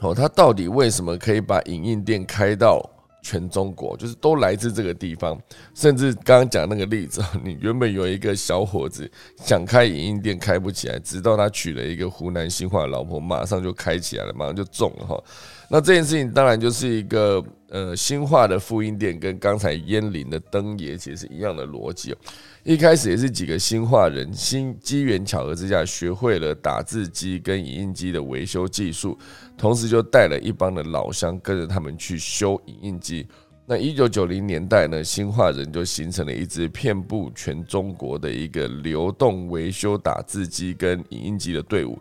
[0.00, 2.82] 哦，他到底为什么可以把影印店开到？
[3.22, 5.38] 全中国就是都来自这个地方，
[5.74, 15.22] 甚至刚刚讲那个例子， 你原本有一个小伙子想开影音店开不起来，直到他娶了一个湖南新化的老婆，马上就开起来了，马上就中了哈。
[15.70, 22.16] 那这件事情当然就是一个呃新化的复印店，跟刚才烟林的灯爷其实是一样的逻辑。
[22.64, 29.18] 一开始也是几个新化人，新机缘巧合之下学会了打字机跟影印机的维修技术，
[29.56, 33.26] 同时就带了一帮的老乡跟着他们去修影印机。
[33.66, 41.98] 那一九九零年代呢，新化人就形成了一支遍布全中国的一个流动维修打字机跟影印机的队伍。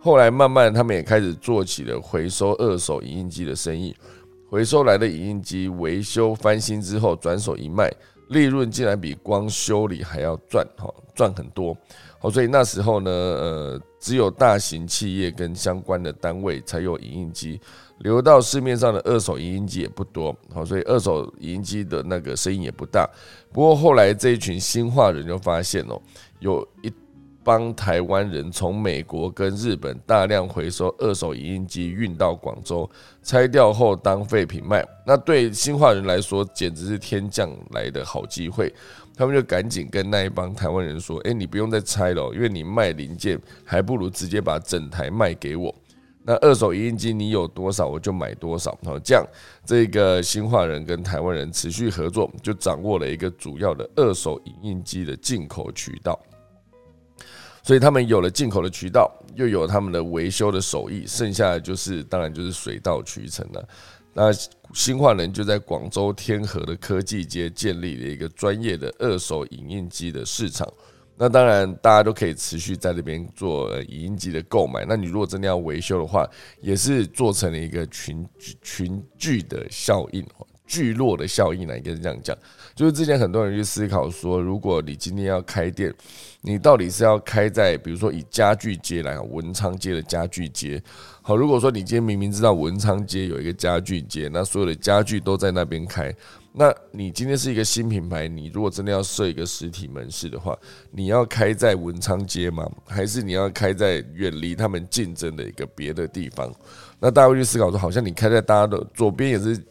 [0.00, 3.94] 后来慢慢他们也开始做起了回收二手影印机的生意，
[4.48, 7.92] 回收来的影印机维修翻新之后转手一卖。
[8.28, 11.76] 利润竟然比光修理还要赚，哈，赚很多，
[12.20, 17.60] 好，所以那时候呢，呃，只有大型企业跟相关的单位才有影印机，
[17.98, 23.04] 流到市面上的二手影印机也不多，好，所以二手影印机的那个生意也不大。
[23.52, 26.00] 不过后来这一群新化人就发现哦，
[26.38, 26.92] 有一。
[27.42, 32.88] 帮台湾人从美国跟日本大量回收二手影印机运到广州，
[33.22, 34.86] 拆掉后当废品卖。
[35.06, 38.72] 那对新化人来说，简直是天降来的好机会。
[39.16, 45.74] 他们就赶紧跟那一帮台湾人说：“哎，你不用再拆了，因为你卖零件还不如直接把整台卖给我。
[46.22, 48.78] 那二手影印机你有多少，我就买多少。
[48.82, 49.22] 好，这样
[49.64, 56.18] 这个新化人跟台湾人持续合作，就掌握了一个主要的二手影印机的进口渠道。”
[57.62, 63.68] 所以他们有了进口的渠道，又有他们的维修的手艺，剩下的就是当然就是水到渠成了。
[64.12, 64.30] 那
[64.74, 70.66] 新化人就在广州天河的科技街建立了一个专业的二手影印机的市场。
[71.16, 74.84] 那当然大家都可以持续在那边做影印机的购买。
[74.88, 76.28] 那你如果真的要维修的话，
[76.60, 78.26] 也是做成了一个群
[78.62, 80.26] 群聚的效应。
[80.66, 82.36] 聚落的效应呢，应该是这样讲，
[82.80, 85.94] 就是之前很多人去思考说，如果你今天要开店，
[86.40, 90.82] 你到底是要开在比如说以家具街来文昌街的家具街，
[91.20, 96.10] 好，如果说你今天明明知道文昌街有一个家具街，那所有的家具都在那边开，
[96.54, 100.56] 那你今天是一个新品牌，你如果真的要设一个实体门市的话，
[100.90, 102.66] 你要开在文昌街吗？
[102.86, 106.50] 还是你要开在远离他们竞争的一个别的地方？
[106.98, 109.62] 那大家会去思考说，好像你开在大家的左边也是。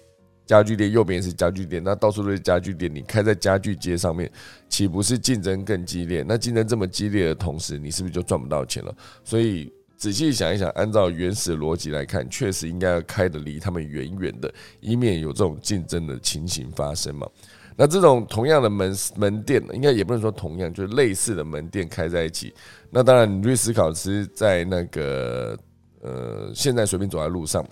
[0.49, 4.27] 家具店，右边是家具店，那到处都是家具店，你开在家具街上面，
[4.67, 6.25] 岂不是竞争更激烈？
[6.27, 8.91] 那竞争这么激烈的同时，你是不是就赚不到钱了？
[9.23, 17.29] 所以仔细想一想，按照原始逻辑来看，确实应该要开的离他们远远的，以免有这种竞争的情形发生嘛。
[17.75, 22.51] 那这种同样的门门店，应该也不能说同样，就是类似的门店开在一起。
[22.89, 25.55] 那当然，你去思考，是在那个
[26.01, 27.63] 呃，现在随便走在路上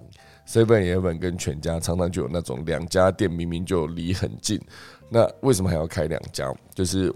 [0.47, 4.59] ，seven eleven 跟全家常常就有那种两家店明明就离很近，
[5.09, 6.51] 那为什么还要开两家？
[6.73, 7.13] 就是。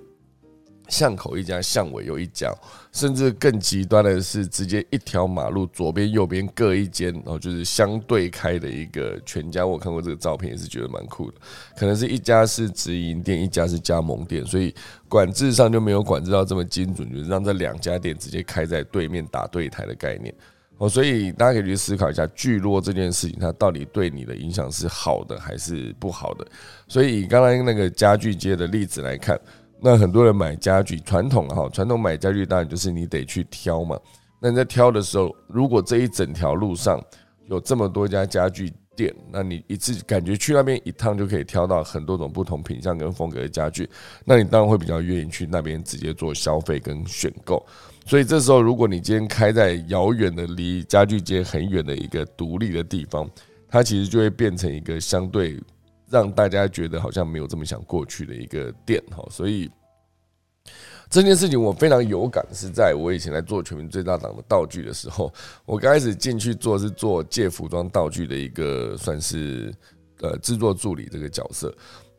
[0.89, 2.53] 巷口一家，巷尾有一家，
[2.91, 9.65] 甚至更极端的是，直接一条马路左边、右边各一间，然后就是相对开的一个全家。
[9.65, 11.37] 我看过这个照片，也是觉得蛮酷的。
[11.77, 14.75] 可能是一家是直营店，一家是加盟店，所以
[15.07, 20.35] 管制上就没有管制到这么精准，就是让这两家店直接开在对面打对台的概念。
[20.81, 26.47] 哦，所以大家可以去思考一下聚落这件事情，它到底对你的影响是好的还是不好的？
[26.87, 29.39] 所以以刚才那个家具街的例子来看。
[29.83, 33.99] 那很多人买家具，传统哈，传统买家具当然就是你得去挑嘛。
[34.39, 36.99] 那你在挑的时候，如果这一整条路上
[37.47, 43.89] 有这么多家家具店，那你一次感觉去那边一趟就可以挑到很多种不同品相跟风格的家具，
[44.23, 47.63] 那你当然会比较愿意去那边直接做消费跟选购。
[48.05, 53.29] 所以这时候，如果你今天开在遥远的离家具街很远的一个独立的地方，
[53.67, 55.59] 它其实就会变成一个相对。
[56.09, 59.71] 让大家觉得好像没有这么想过去的一个店哈，所以
[61.09, 65.33] 这件事情我非常有感，是在我以前在做全民最大档的道具的时候，
[65.65, 69.73] 我刚开始进去做是做借服装道具的一个算是
[70.19, 71.73] 呃制作助理这个角色，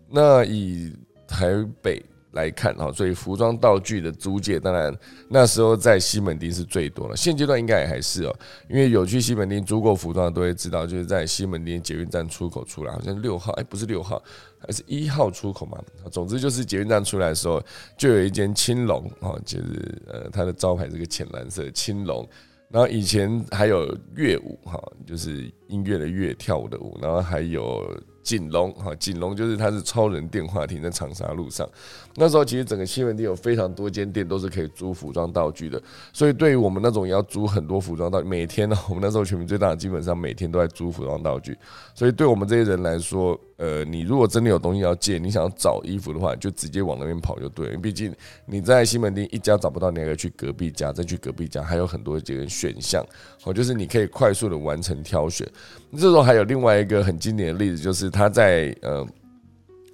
[0.09, 0.97] 那以
[1.29, 2.03] 台北。
[2.33, 4.95] 来看哈，所以服装道具的租借，当然
[5.29, 7.17] 那时候在西门町是最多了。
[7.17, 8.35] 现阶段应该也还是哦，
[8.69, 14.23] 因为有去西门町租过服装的都会知道，就是在西门町捷运站出口出来，好像六号，哎，不是六号，
[14.59, 15.79] 还是一号出口嘛。
[16.11, 17.63] 总之就是捷运站出来的时候，
[17.97, 22.29] 就有一间青龙啊，就是呃，它的招牌是个浅蓝色青龙。
[22.71, 27.95] 然后以前还有乐舞哈，就是音乐的乐，跳舞的舞，然后还有。
[28.23, 31.69] 锦龙哈，锦龙就是它是超人电话亭在长沙路上。
[32.15, 41.57] 那时候其实整个西门町有非常多间店都是可以租服装道具的，所以对于我们那种要租很多服装道具，每天呢，我们那时候全民最大的基本上每天都在租服装道具，
[41.95, 43.39] 所以对我们这些人来说。
[43.63, 47.79] 呃，你如果真的有东西要借，你想要找衣服的话，就直接往那边跑就对了。
[47.79, 48.13] 毕竟
[48.45, 53.07] 你在西门町一家找不到，你还要去隔壁家，再去隔壁家，还有很多这个选项。
[53.45, 55.49] 哦，就是你可以快速的完成挑选。
[55.93, 59.07] 这时候还有另外一个很经典的例子，就是他在呃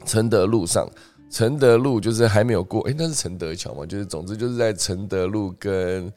[0.06, 0.88] 承德路上，
[1.28, 3.84] 承德路就是还没有过，诶，那是承德桥嘛？
[3.84, 6.10] 就是总之就是在承德路跟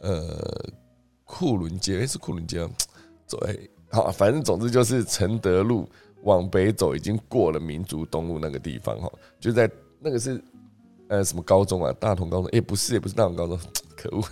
[0.00, 0.44] 呃
[1.22, 2.70] 库伦街，诶，是库伦街吗？
[3.28, 3.38] 走，
[3.92, 5.88] 好，反正总之就是承德路。
[6.26, 9.10] 往北走，已经过了民族东路那个地方哈，
[9.40, 9.70] 就在
[10.00, 10.42] 那个是
[11.08, 11.92] 呃什么高中啊？
[12.00, 12.46] 大同高中？
[12.52, 13.56] 哎，不是，也不是大同高中，
[13.96, 14.22] 可恶！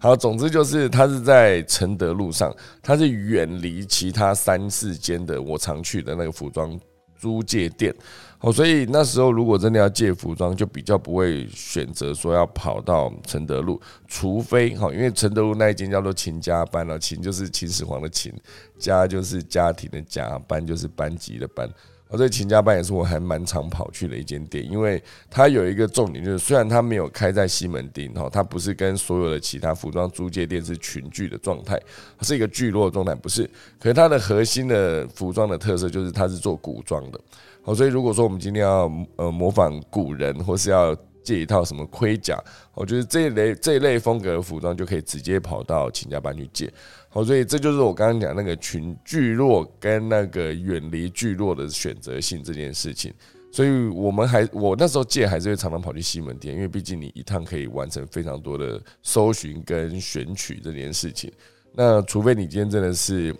[0.00, 2.52] 好，总之就是它是在承德路上，
[2.82, 6.78] 它是远离其他三四间的我常去的那个服装
[7.24, 7.94] 租借店。
[8.36, 18.30] 好，所以那时候如果真的要借服装，就比较不会选择说要跑到承德路，除非哈，因为承德路那一间叫做秦家班了，秦就是秦始皇的秦，
[18.78, 21.66] 家就是家庭的家，班就是班级的班。
[22.14, 31.76] 哦，所以秦家班也是我还蛮常跑去的一间店，因为它有一个重点，就是虽然它没有开在西门町哈，它不是跟所有的其他服装租借店是群聚的状态，
[32.16, 33.50] 它是一个聚落状态，不是。
[33.80, 37.20] 可是它的核心的服装的特色就是它是做古装的。
[37.62, 42.38] 好，所以如果说我们今天要呃模仿古人，或是要借一套什么盔甲，
[42.74, 46.70] 我觉得这一类这一类风格的服装就可以直接跑到秦家班去借。
[47.14, 53.10] 哦，所以这就是我刚刚讲那个群聚落跟那个远离聚落的选择性这件事情。
[53.50, 61.32] 所以我们还我那时候借还是会常常跑去西门店，因为毕竟你一趟可以完成非常多的搜寻跟选取这件事情。
[61.72, 63.34] 那除非你今天真的是。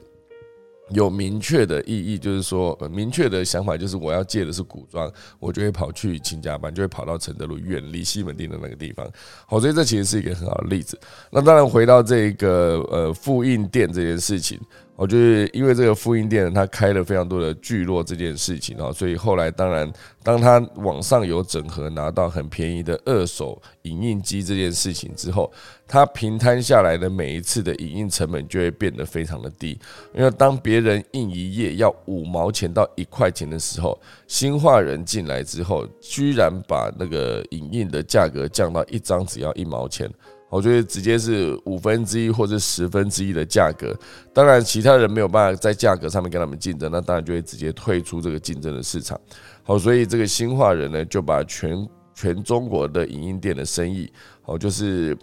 [0.91, 9.11] 有明确的意义，就是说，明确的想法就是我要借的是古装，我就会跑去秦家班，就会跑到承德路，远离西门町的那个地方。
[9.47, 10.99] 好，所以这其实是一个很好的例子。
[11.31, 14.61] 那当然，回到这个呃复印店这件事情。
[14.97, 19.93] 我就是因为这个复印店，他开了非常多的聚落这件事情啊，所以后来当然，
[20.23, 25.53] 当他网上有整合拿到很便宜的二手影印机这件事情之后，
[25.89, 29.77] 他平摊下来的每一次的影印成本就会变得非常的低。
[30.15, 40.09] 因为当别人印一页要五毛钱到一块钱的时候，新化人进来之后，居然把那个影印的价格降到一张只要一毛钱。
[40.55, 43.93] 我觉得直接是五分之一或者十分之一的价格。
[44.33, 49.21] 当然，其他人没有办法在价格上面跟他们竞争，那当然就会直接退出这个竞争的市场。
[49.65, 54.09] 好，所以这个新化人呢，就把全全中国的影音店的生意，
[54.43, 55.17] 好，就是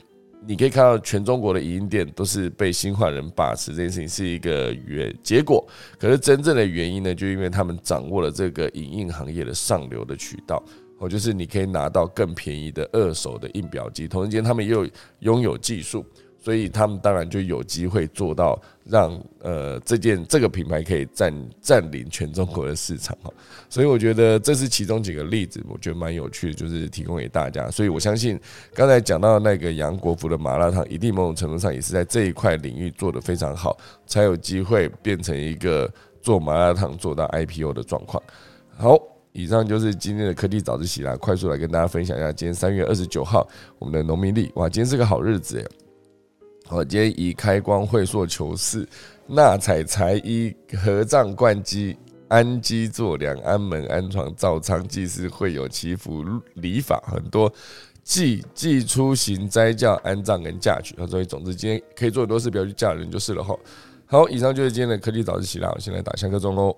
[0.45, 5.65] 你可以看到全中国的影音店都是被新化人把持，这件事情是一个原结果。
[5.97, 10.61] 可是真正的原因呢，就因为他们掌握了这个影音行业的上流的渠道。
[11.01, 14.87] 哦，就是你可以拿到更便宜的二手的印表机，同时间他们又
[15.21, 16.05] 拥有技术，
[16.39, 23.33] 所以他们当然就有机会做到让呃这件这个品牌可以占占领全中国的市场哈。
[23.67, 27.67] 所以我觉得这是其中几个例子，我觉得蛮有趣的，就是提供给大家。
[27.71, 28.39] 所以我相信
[28.71, 33.75] 刚才讲到那个杨国福的麻辣烫，一定某种程度上也是在这一块领域做得非常好，
[34.05, 35.91] 才有机会变成一个
[36.21, 38.21] 做麻辣烫做到 IPO 的状况。
[38.77, 39.10] 好。
[39.33, 43.47] 以上就是今天的科技早自习啦，快速来跟大家分享一下，今天三月二十九号，
[43.79, 45.69] 我们的农民历，哇，今天是个好日子耶。
[46.67, 48.87] 好，今天以开光会所求事，
[49.27, 56.23] 纳采裁衣，合葬灌基，安基坐梁，安门安床，造仓祭祀，会有祈福
[56.55, 57.51] 礼法，很多
[58.03, 60.95] 祭祭出行斋教安葬跟嫁娶。
[61.07, 63.57] 所以总之今天可以做很多事，不要去嫁人就是了哈。
[64.05, 66.75] 好，以上就是今天的科技早自习啦，我先来打下课钟喽。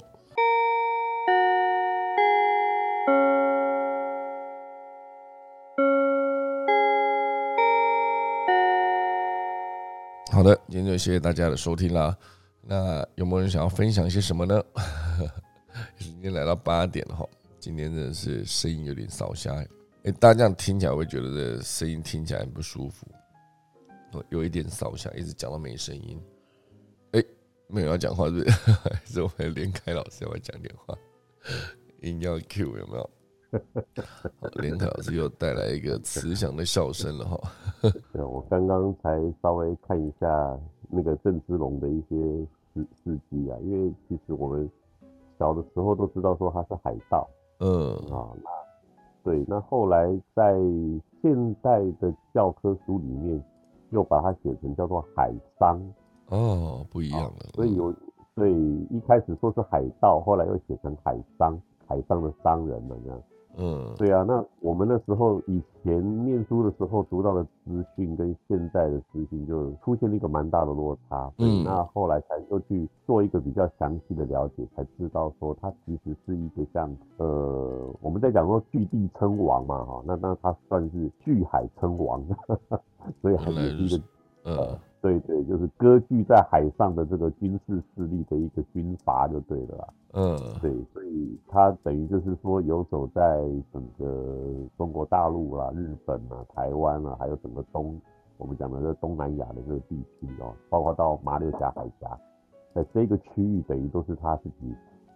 [10.33, 12.17] 好的，今天就谢谢大家的收听啦。
[12.63, 14.63] 那有没有人想要分享一些什么呢？
[15.99, 17.23] 今天来到八点了哈，
[17.59, 19.53] 今天真的是声音有点烧瞎。
[20.03, 23.05] 哎，大家这样听起来会觉得这声音听起来很不舒服，
[24.29, 26.19] 有一点烧瞎，一直讲到没声音。
[27.11, 27.23] 哎，
[27.67, 28.49] 没有要讲话是不是？
[28.89, 30.97] 还是我们连开老师要讲点话？
[32.01, 33.09] 音要 Q 有没有？
[34.61, 37.39] 连凯老师又带来一个慈祥的笑声了哈。
[38.11, 42.15] 对，我刚刚才稍微看一下那个郑芝龙的一些
[42.73, 44.69] 事事迹啊，因为其实我们
[45.37, 47.27] 小的时候都知道说他是海盗，
[47.59, 48.49] 嗯啊，那
[49.23, 50.53] 对，那后来在
[51.21, 53.43] 现代的教科书里面
[53.91, 55.79] 又把它写成叫做海商，
[56.29, 57.49] 哦，不一样了。
[57.53, 57.93] 所以有，
[58.35, 63.21] 所以一开始说是海盗，后来又写成海商，海上的商人了这样。
[63.57, 71.31] 嗯，对啊，那我们那时候以前念书的时候读到的资讯跟现在的资讯就出现了一个蛮大的落差。
[71.37, 82.23] 嗯，那后来才又去做一个比较详细的了解，才知道说它其实是一个像呃，我们在讲说巨地称王嘛，哈，那那它算是巨海称王，
[83.21, 84.03] 所以还是一个
[84.43, 84.79] 呃。
[85.03, 89.87] 对对，就是割据在海上的这个军事势力的一个军阀就对了啦。
[90.13, 93.21] 嗯，对，所以他等于就是说游走在
[93.73, 94.47] 整个
[94.77, 97.99] 中国大陆啦、日本啊、台湾啊，还有整个东
[98.37, 102.17] 我们讲的这东南亚的这个地区哦，包括到马六甲海峡，
[102.73, 104.73] 在这个区域等于都是他自己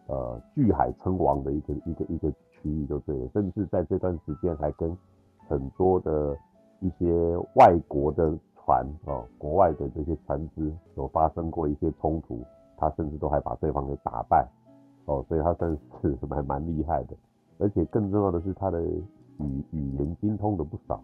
[0.08, 4.94] 呃据海称王的一个一个一个区域就对了，甚至在这段时间还跟
[5.48, 6.38] 很多的
[6.82, 8.38] 一些外国的。
[8.68, 12.43] 船哦，国外的这些船只有发生过一些冲突，
[12.76, 14.45] 他甚至都还把对方给打败
[15.05, 17.15] 哦，所以他算是蛮蛮厉害的。
[17.59, 21.01] 而且更重要的是，他的语语言精通的不少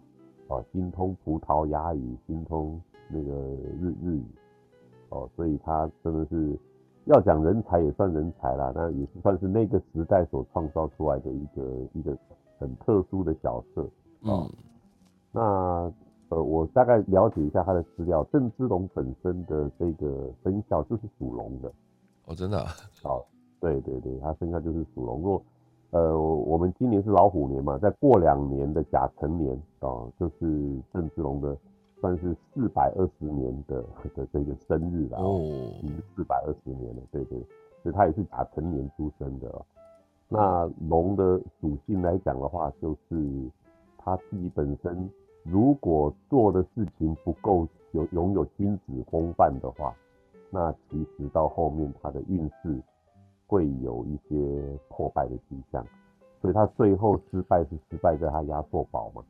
[0.48, 4.24] 哦，精通葡萄牙语，精通那个日日语
[5.08, 6.58] 哦，所以他真的是
[7.06, 11.62] 要讲人才也算人才啦，那也是算是那个时代所创造出来的一个
[11.94, 12.14] 一个
[12.58, 13.88] 很特殊的角色
[14.20, 14.50] 哦。
[15.32, 15.90] 那。
[16.34, 18.26] 呃，我大概了解一下他的资料。
[18.32, 21.72] 郑芝龙本身的这个生肖就是属龙的。
[22.24, 22.66] 哦，真的？
[23.04, 23.24] 好，
[23.60, 25.22] 对对对，他生肖就是属龙。
[25.22, 25.42] 若
[25.90, 31.56] 呃，我们今年是老虎年嘛，再过两年的甲辰年啊，就是郑芝龙的
[32.00, 33.80] 算是四百二十年的
[34.16, 35.18] 的这个生日了。
[35.18, 37.38] 哦，已经四百二十年了，对对。
[37.84, 39.64] 所以他也是甲辰年出生的。
[40.28, 43.48] 那龙的属性来讲的话，就是
[43.98, 45.08] 他自己本身。
[45.44, 49.94] 如果做的事情不够有拥有君子风范的话，
[50.50, 52.80] 那其实到后面他的运势
[53.46, 55.84] 会有一些破败的迹象。
[56.40, 59.22] 所以他最后失败是失败在他压错宝嘛，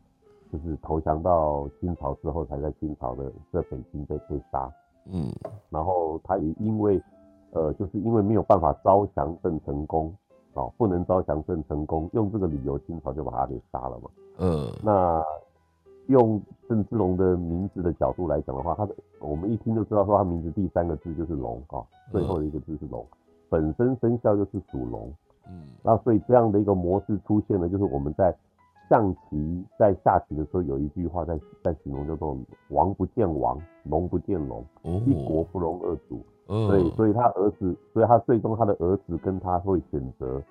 [0.53, 4.73] 就是投降到清朝之后才在清朝的在北京被被杀。
[5.07, 5.33] 嗯，
[5.69, 7.03] 然后他也因为
[7.51, 10.15] 呃就是因为没有办法招降郑成功，
[10.55, 14.11] 哦不能招降郑成功，用这个理由清朝就把他给杀了嘛。
[14.39, 15.21] 嗯，那。
[16.09, 23.05] 用郑芝龙的名字的角度来讲的话，他的我们一听就知道说他名字第三个字就是龙啊，最后的一个字是龙，
[23.49, 25.13] 本身生肖就是属龙，
[25.49, 28.35] 嗯，那所以这样的一个模式出现了，就是我们在
[28.91, 32.37] 象棋在下棋的时候有一句话在在形容叫做
[32.69, 34.65] “王不见王，龙不见龙，
[35.07, 36.21] 一国不容二主”。
[36.47, 40.43] 嗯所以，所以他儿子，所以他最终他的儿子跟他会选择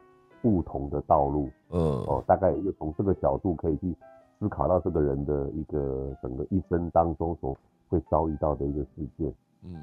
[0.41, 1.47] 不同的道路。
[1.70, 3.95] 嗯，哦，大概就从这个角度可以去
[4.43, 7.55] 思考到这个人的一个整个一生当中所
[7.87, 9.33] 会遭遇到的一个事件。
[9.63, 9.73] 嗯，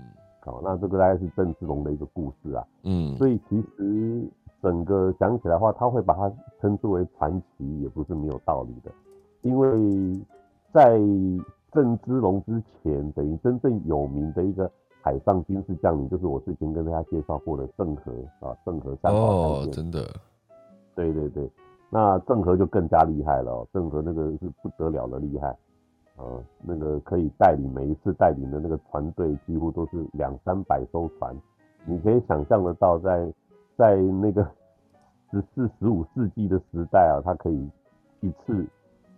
[0.40, 2.62] 好，那这个大概是郑芝龙的一个故事啊。
[2.82, 4.22] 嗯，所以其实
[4.62, 6.30] 整个想起来的话，他会把它
[6.60, 8.92] 称之为传奇，也不是没有道理的，
[9.40, 10.20] 因为
[10.74, 10.98] 在
[11.72, 14.70] 郑芝龙之前，等于真正有名的一个。
[15.02, 20.06] 海上军事将领就是我之前跟大家介绍过的郑和啊，郑和三宝哦，真的，
[20.94, 21.50] 对对对，
[21.92, 25.56] 那郑和就更加厉害了，郑和那个是不得了的厉害，
[26.16, 31.36] 呃，那个可以带领每一次带领的那个船队几乎都是两三百艘船，
[31.84, 33.32] 你可以想象得到，在
[33.76, 34.48] 在那个
[35.30, 37.68] 十四十五世纪的时代啊，他可以
[38.20, 38.64] 一次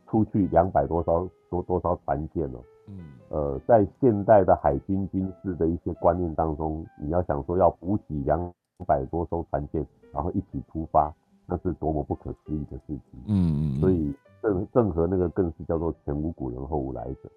[0.06, 2.58] 出去两百多艘多多少船舰哦。
[2.88, 2.98] 嗯，
[3.28, 8.52] 呃，在现代的海军军事的一些观念当中，你要想说要补给两
[8.86, 11.12] 百多艘船舰，然后一起出发，
[11.52, 13.20] 那是多么不可思议的事情。
[13.26, 13.80] 嗯嗯。
[13.80, 17.30] 所以郑郑和那个更是叫做前无古人后无来者。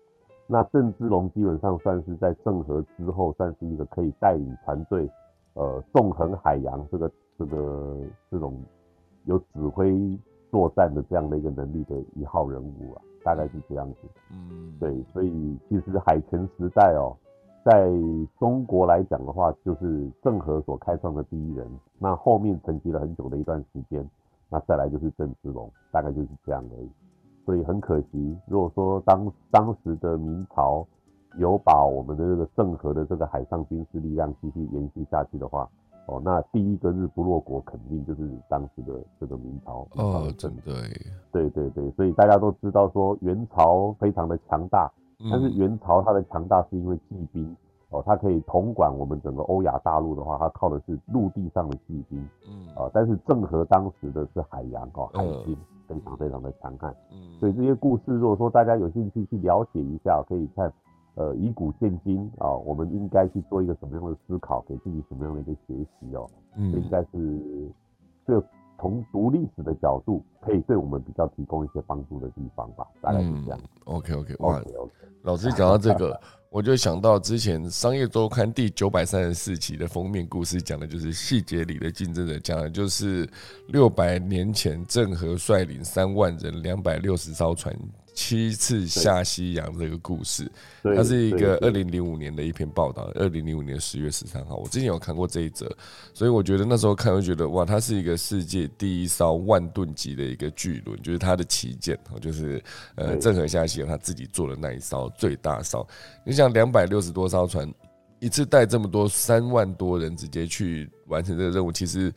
[0.47, 5.09] 那郑芝龙基本上算是在郑和之后，算是一个可以带领船队，
[5.55, 7.97] 呃，纵横海洋这个这个
[8.32, 8.57] 这种
[9.26, 10.18] 有指挥
[10.49, 13.01] 作战的这样的一个能力的一号人物啊。
[13.26, 13.97] 大概是这样子，
[14.32, 17.18] 嗯，对，所以其实海权时代哦，
[17.66, 17.89] 在
[18.39, 21.68] 中国来讲的话，就是郑和所开创的第一人。
[21.97, 24.07] 那后面沉寂了很久的一段时间，
[24.49, 26.89] 那再来就是郑芝龙，大概就是这样而已。
[27.43, 30.86] 所以很可惜，如果说当当时的明朝
[31.39, 35.68] 有把我们的这个郑和的这个海上军事力量继续延续下去的话，
[36.05, 40.61] 哦，那第一个日不落国肯定就是当时的这个明朝哦，真的，
[41.32, 44.91] 对对对，所以大家都知道说元朝非常的强大，
[45.30, 47.55] 但是元朝它的强大是因为骑兵
[47.89, 52.68] 哦，它可以统管我们整个欧亚大陆的话，它靠的是陆地上的骑兵，嗯。
[52.76, 55.57] 啊，但是郑和当时的是海洋哦，海军
[55.88, 60.72] 非常非常的强悍，嗯，所以这些故事如果说大家有兴趣去了解一下，可以看。
[61.18, 66.30] 呃，以古鉴今啊，我们应该去做一个什么样的思考，给自己什么样的一个学习哦？
[66.57, 67.72] 嗯，应该是
[68.28, 68.43] 就
[68.80, 72.86] 从读历史的角度，可以对我们比较提供一些帮助的地方吧。
[73.01, 73.59] 大概是这样。
[73.86, 74.61] OK OK，哇，
[75.23, 76.19] 老师讲到这个，
[76.51, 83.28] 我就想到之前《商业周刊》第九百三十四期的封面故事，讲的就是细节里的竞争者，讲的就是
[83.69, 87.76] 六百年前郑和率领三万人，两百六十艘船。
[88.16, 90.49] 七次下西洋这个故事，
[90.82, 95.70] 它是一个二零零五年的一篇报道，二零零五年十月十三号，我之前有看过这一则，
[96.13, 102.63] 所以我觉得那时候看会觉得哇，它是一个世界第一艘万吨级的一个巨轮，就是它的旗舰，就是
[102.95, 105.86] 呃郑和下西洋他自己做的那一艘最大艘。
[106.26, 107.72] 你想两百六十多艘船，
[108.20, 112.13] 一次带这么多三万多人直接去完成这个任务，其实。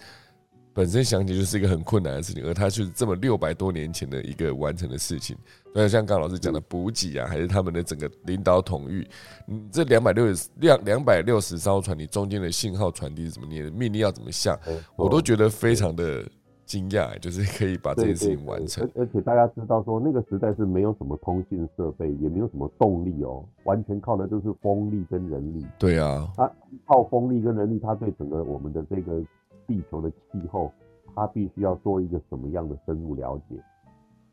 [0.79, 5.37] 本身想起就是一个很困难的事情，而他是这么六百多年前的一个完成的事情。
[5.75, 9.05] 所以像刚老师讲的补给啊，还是他们的整个领导统御，
[9.49, 13.49] 嗯，这两百六十两两百六十艘船，你中间的信号传递是怎么？
[13.51, 14.57] 你的命令要怎么下？
[14.95, 16.25] 我都觉得非常的
[16.65, 18.89] 惊讶，就是可以把这件事情完成。
[18.95, 25.67] 而且大家知道说，那个时代是没有什么通信设备，也没有什么动力哦，完全靠的就是风力跟人力。
[25.77, 26.49] 对啊，它
[26.87, 29.21] 靠风力跟人力，它对整个我们的这个。
[29.69, 30.73] 地球的气候，
[31.15, 33.63] 它必须要做一个什么样的深入了解，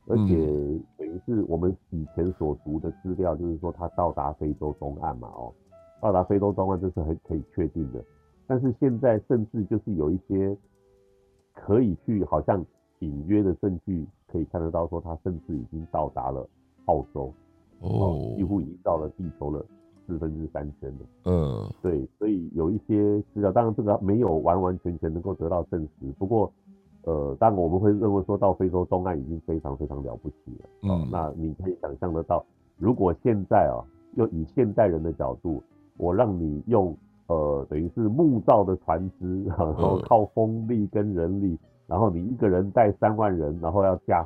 [0.07, 0.36] 而且
[0.97, 5.53] 等于是我们以前所读的资料，就是说它到达非洲东岸嘛，哦，
[6.01, 8.03] 到达非洲东岸这是很可以确定的。
[8.47, 10.55] 但是现在甚至就是有一些
[11.53, 12.63] 可以去好像
[12.99, 16.47] 隐约的证据，可以看得到说它甚至已经到达了
[16.86, 17.33] 澳洲，
[17.81, 19.65] 哦，几乎已经到了地球了。
[20.05, 26.11] 四分之三圈的，嗯，对，所以有一些资料，当然这个没有完完全全能够得到证实。
[26.17, 26.51] 不过，
[27.03, 30.69] 呃，当然我们会认为说到非洲东岸已经非常非常了不起了。
[30.83, 32.45] 嗯，那你可以想象得到，
[32.77, 33.81] 如果现在啊，
[34.15, 35.61] 又以现代人的角度，
[35.97, 36.95] 我让你用
[37.27, 44.25] 呃，等于是木造的船只，然后靠风力跟人力，然后你一个人带三万人，然后要加。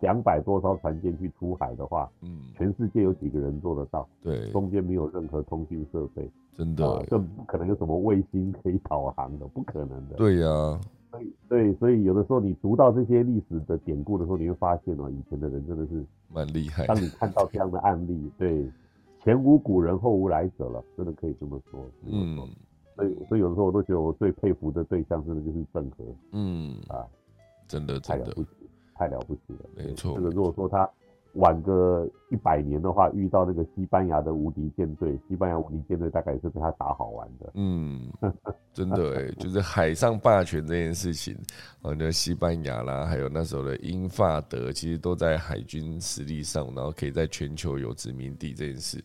[0.00, 4.08] 两百多艘船舰去出海的话，嗯，全世界有几个人做得到？
[4.22, 10.16] 对，中间没有任何通讯设备，真的，更不可能有什么卫星可以导航的，不可能的。
[10.16, 10.80] 对呀，
[11.10, 16.86] 所以，对，所以有的时候你读到这些历史的典故的时候，你会发现哦，以前的人真的是蛮厉害。
[16.86, 18.66] 当你看到这样的案例，对，
[19.22, 21.84] 前无古人后无来者了，真的可以这么说。
[22.06, 22.36] 嗯，
[22.96, 26.04] 所以，所以有的时候我都觉得我最佩服的对象，真的就是郑和。
[26.32, 27.04] 嗯，啊，
[27.68, 28.34] 真的，真的。
[29.00, 29.70] 太了不起了。
[29.74, 30.88] 没错，这个如果说他
[31.34, 37.50] 晚个一百年的话，遇到那个西班牙的无敌舰队，西班牙无敌舰队大概也是被他打好玩的。
[37.54, 38.12] 嗯，
[38.74, 41.34] 真的哎， 就是海上霸权这件事情，
[41.82, 49.02] 啊，那西班牙啦，还有那时候的英法德，其实都在海军实力上，然后可以在全球有殖民地这件事。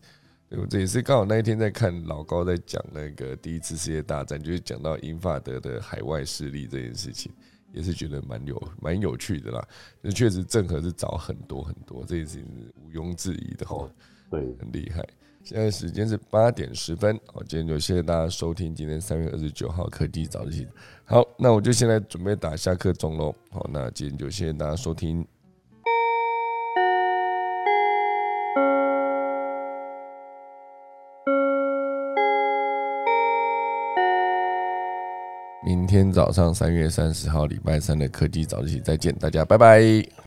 [0.50, 7.32] 对，这也是刚好那一天在看老高在讲那个第一次世界大战，就是讲到英法德的海外势力这件事情，
[7.72, 9.68] 也是觉得蛮有蛮有趣的啦。
[10.02, 13.90] 那确实郑和是早很多很多，这件事情是毋庸置疑的哦。
[14.30, 15.06] 对，很厉害。
[15.44, 20.68] 现在时间是八点十分，好，今天就谢谢大家收听今天三月二十九号科技早自习。
[21.04, 23.36] 好，那我就现在准备打下课钟喽。
[23.52, 25.26] 好，那今天就谢谢大家收听。
[35.66, 40.16] 明天早上三月三十号礼拜三的科技早自习再见，大家拜拜。